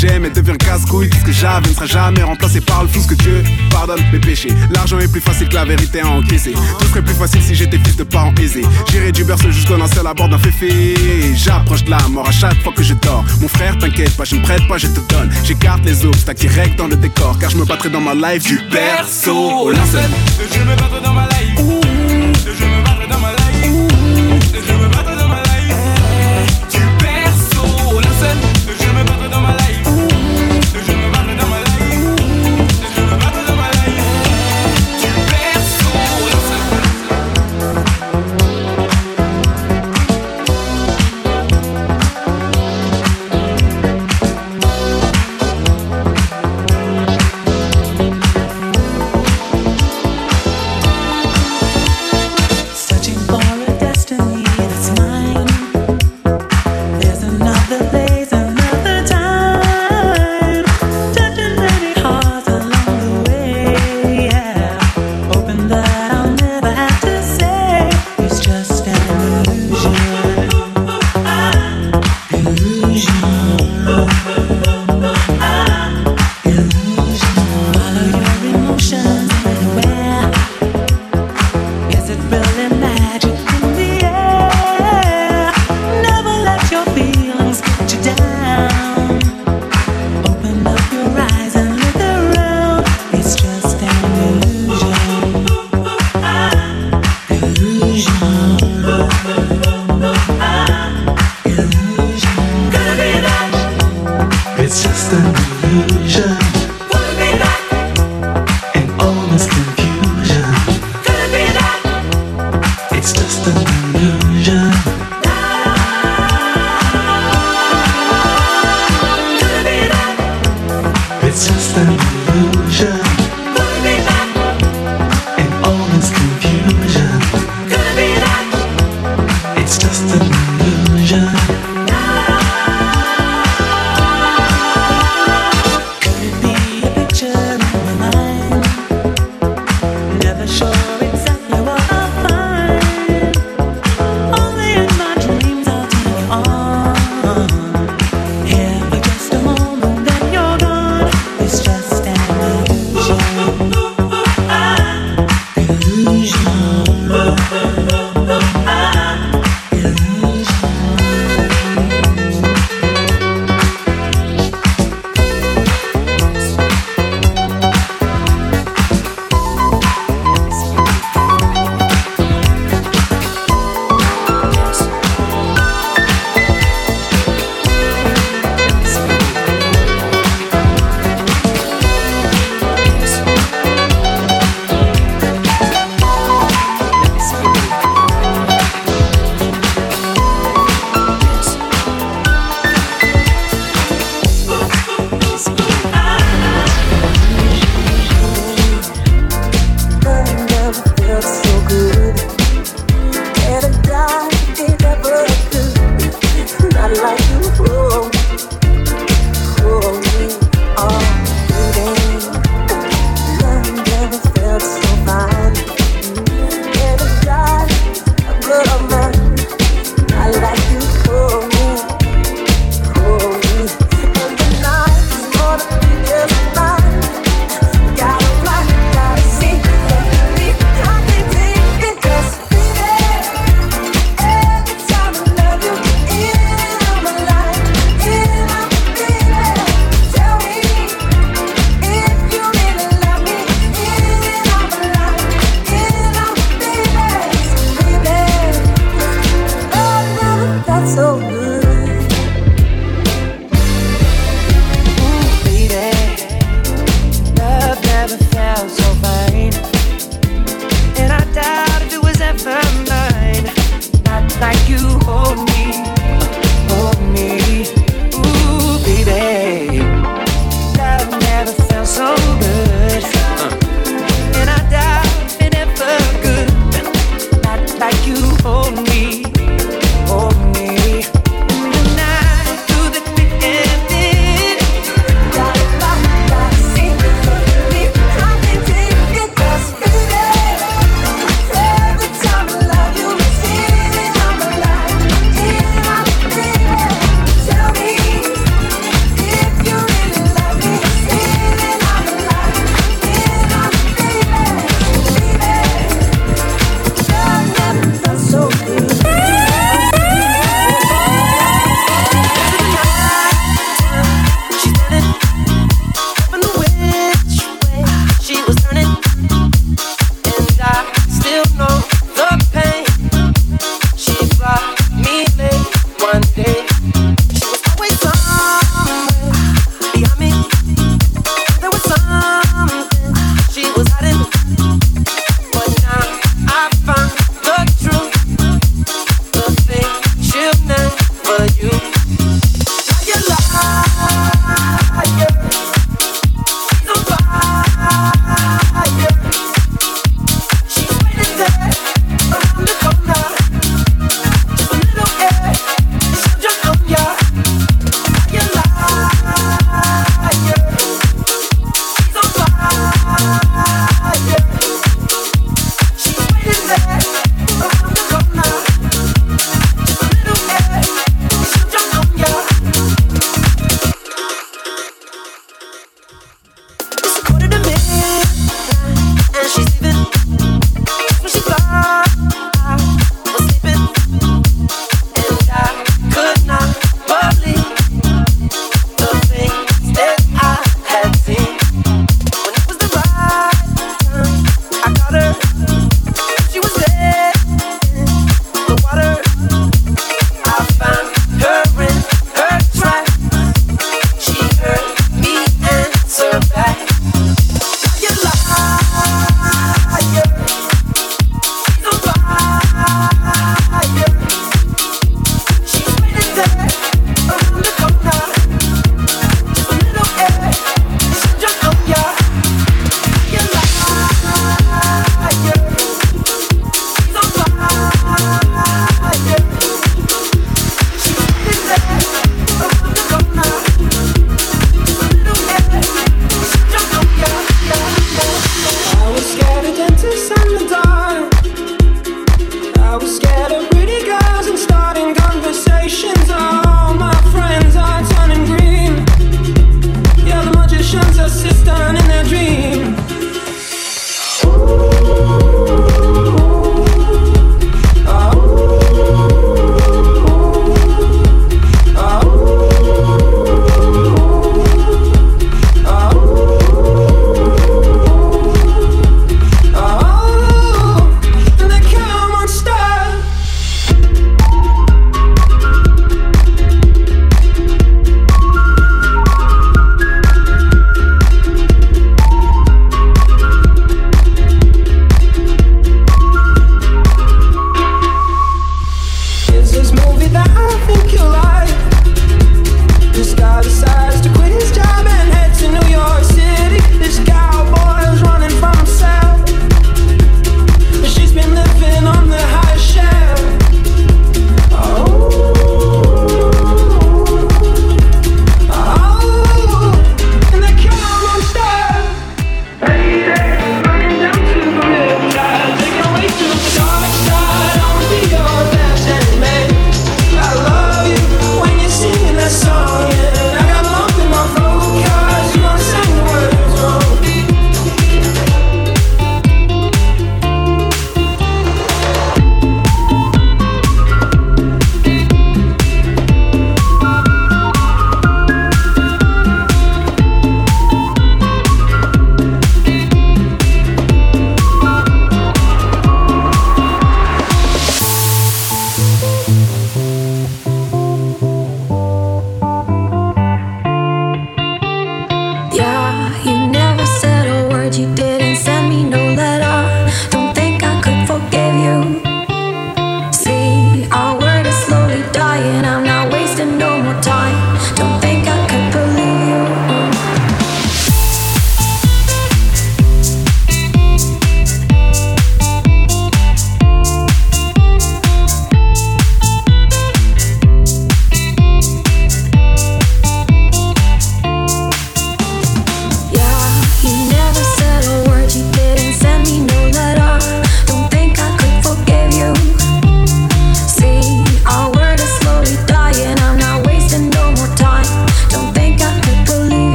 j'aime 0.00 0.24
et 0.24 0.30
devient 0.30 0.56
casse-couille. 0.56 1.10
Ce 1.20 1.24
que 1.24 1.32
j'avais 1.32 1.68
ne 1.68 1.74
sera 1.74 1.86
jamais 1.86 2.22
remplacé 2.22 2.60
par 2.60 2.82
le 2.82 2.88
flou. 2.88 3.02
Ce 3.02 3.08
que 3.08 3.14
Dieu 3.14 3.42
pardonne 3.70 4.00
mes 4.12 4.18
péchés. 4.18 4.52
L'argent 4.74 4.98
est 4.98 5.08
plus 5.08 5.20
facile 5.20 5.48
que 5.48 5.54
la 5.54 5.64
vérité 5.64 6.00
à 6.00 6.08
encaisser. 6.08 6.52
Tout 6.52 6.86
serait 6.86 7.02
plus 7.02 7.14
facile 7.14 7.42
si 7.42 7.54
j'étais 7.54 7.78
fils 7.78 7.96
de 7.96 8.04
parents 8.04 8.34
aisés. 8.40 8.64
J'irai 8.90 9.12
du 9.12 9.24
berceau 9.24 9.50
jusqu'au 9.50 9.76
lancer 9.76 9.98
à 9.98 10.02
la 10.02 10.14
bord 10.14 10.28
d'un 10.28 10.38
féfé. 10.38 10.94
J'approche 11.34 11.84
de 11.84 11.90
la 11.90 11.98
mort 12.08 12.28
à 12.28 12.32
chaque 12.32 12.60
fois 12.62 12.72
que 12.72 12.82
je 12.82 12.94
dors. 12.94 13.24
Mon 13.40 13.48
frère, 13.48 13.76
t'inquiète 13.78 14.16
pas, 14.16 14.24
je 14.24 14.36
ne 14.36 14.42
prête 14.42 14.66
pas, 14.68 14.78
je 14.78 14.86
te 14.86 15.00
donne. 15.12 15.30
J'écarte 15.44 15.84
les 15.84 16.04
obstacles 16.04 16.40
qui 16.40 16.48
règlent 16.48 16.76
dans 16.76 16.88
le 16.88 16.96
décor. 16.96 17.38
Car 17.38 17.50
je 17.50 17.56
me 17.56 17.64
battrai 17.64 17.90
dans 17.90 18.00
ma 18.00 18.14
life 18.14 18.44
du 18.44 18.60
berceau. 18.70 19.72
Je 19.72 20.60
me 20.60 20.76
battrai 20.76 21.00
dans 21.02 21.12
ma 21.12 21.26
life. 21.28 21.79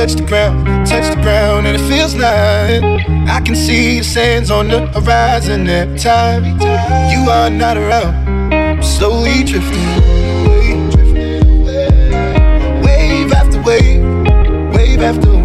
touch 0.00 0.14
the 0.14 0.24
ground, 0.24 0.64
touch 0.86 1.14
the 1.14 1.20
ground, 1.20 1.66
and 1.66 1.76
it 1.76 1.86
feels 1.86 2.14
like 2.14 2.82
I 3.28 3.42
can 3.44 3.54
see 3.54 3.98
the 3.98 4.04
sands 4.04 4.50
on 4.50 4.68
the 4.68 4.86
horizon 4.86 5.68
every 5.68 5.98
time 5.98 6.42
you 7.12 7.30
are 7.30 7.50
not 7.50 7.76
around. 7.76 8.14
I'm 8.54 8.82
slowly 8.82 9.44
drifting 9.44 9.90
wave 12.82 13.30
after 13.30 13.60
wave, 13.60 14.02
wave 14.74 15.02
after 15.02 15.28
wave. 15.28 15.39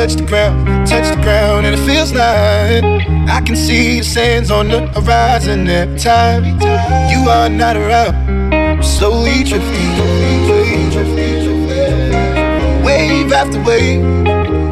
touch 0.00 0.14
the 0.14 0.24
ground, 0.24 0.66
touch 0.88 1.14
the 1.14 1.20
ground, 1.20 1.66
and 1.66 1.74
it 1.78 1.84
feels 1.84 2.14
like 2.14 2.82
I 3.28 3.42
can 3.44 3.54
see 3.54 3.98
the 3.98 4.04
sands 4.04 4.50
on 4.50 4.68
the 4.68 4.86
horizon 4.98 5.68
every 5.68 5.98
time 5.98 6.42
you 7.12 7.28
are 7.28 7.50
not 7.50 7.76
around. 7.76 8.82
Slowly 8.82 9.44
drifting, 9.44 9.92
wave 12.82 13.30
after 13.30 13.62
wave, 13.62 14.02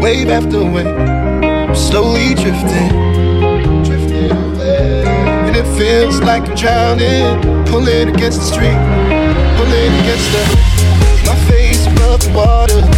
wave 0.01 0.31
after 0.31 0.64
wave. 0.64 0.87
I'm 0.87 1.74
slowly 1.74 2.33
drifting, 2.33 2.89
drifting 3.85 4.33
and 4.33 5.55
it 5.55 5.66
feels 5.76 6.22
like 6.22 6.49
I'm 6.49 6.57
drowning, 6.57 7.66
pulling 7.66 8.09
against 8.14 8.39
the 8.39 8.47
street, 8.47 8.81
pulling 9.59 9.93
against 10.01 10.29
the 10.33 10.43
my 11.26 11.37
face 11.51 11.87
above 11.87 12.22
the 12.24 12.33
water. 12.33 12.98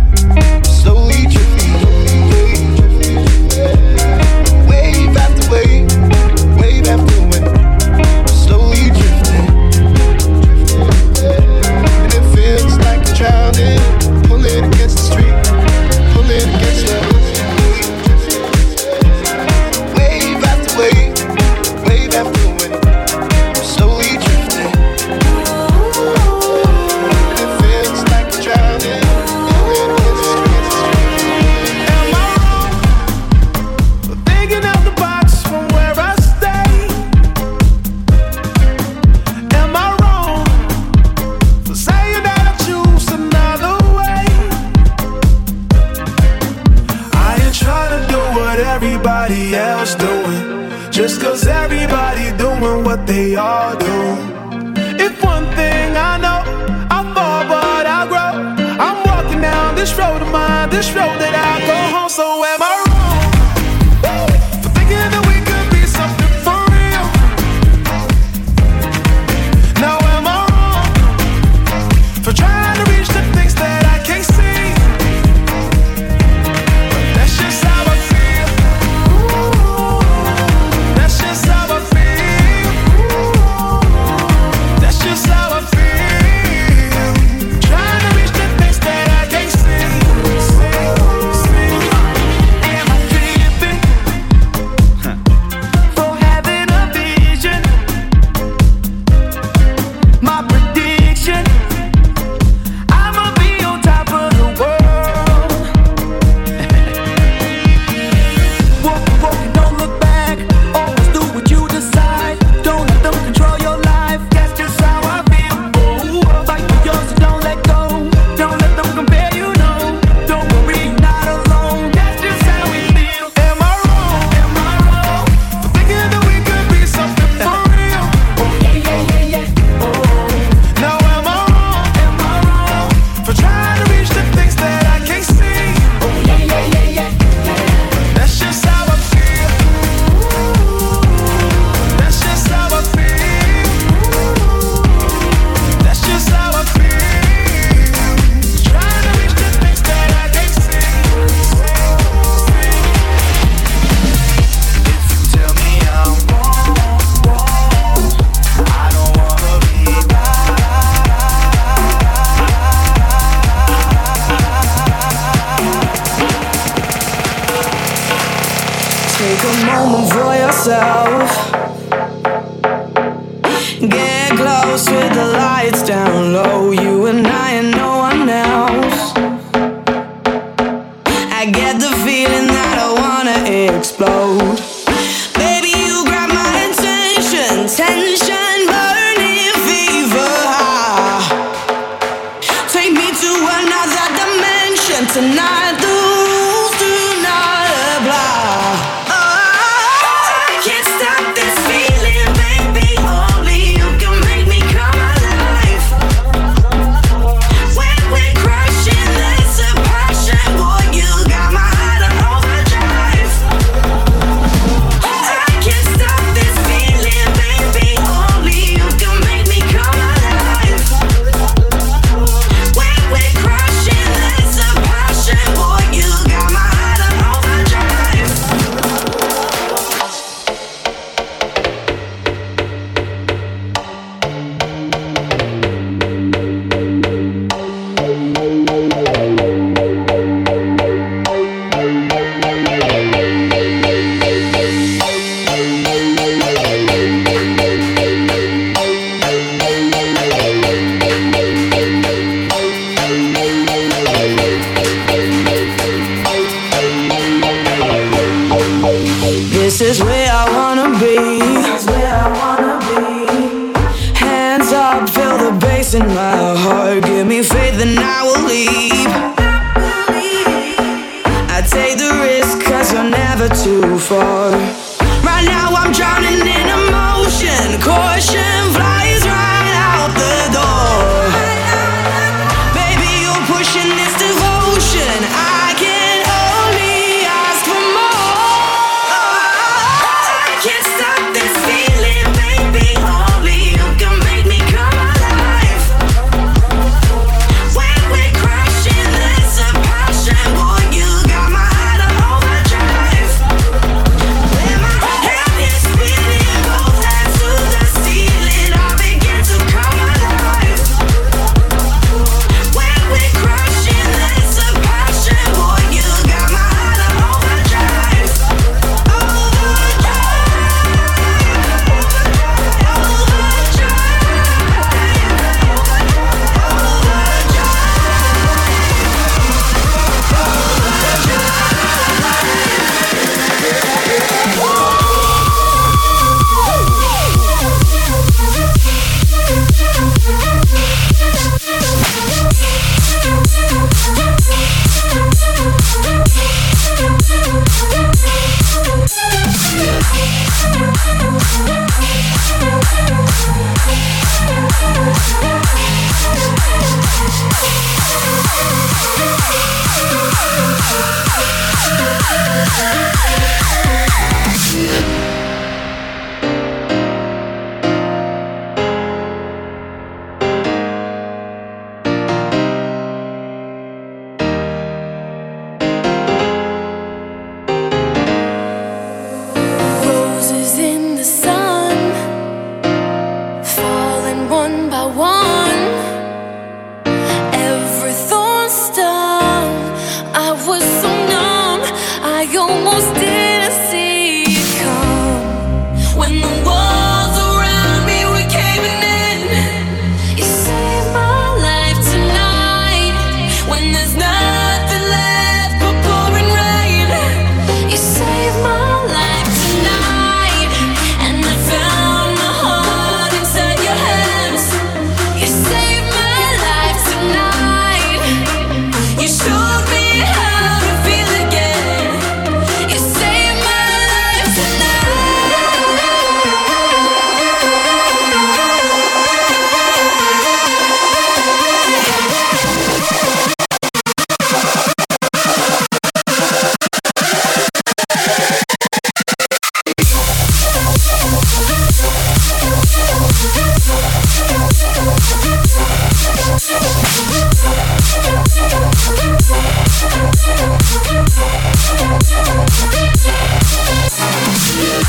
Tonight. 195.13 195.60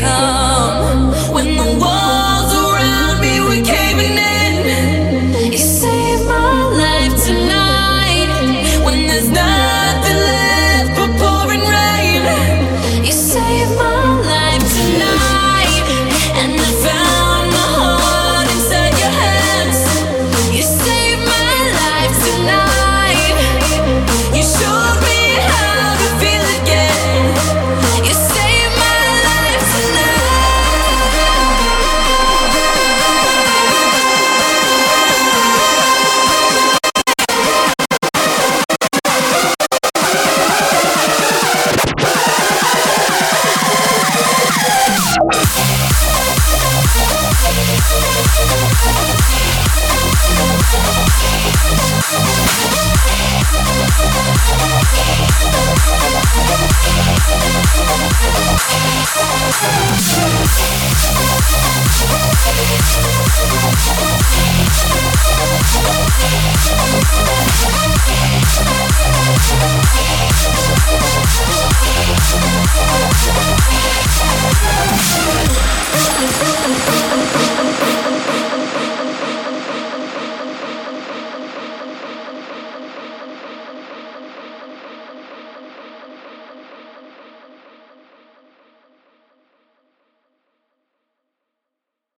come. 0.00 0.35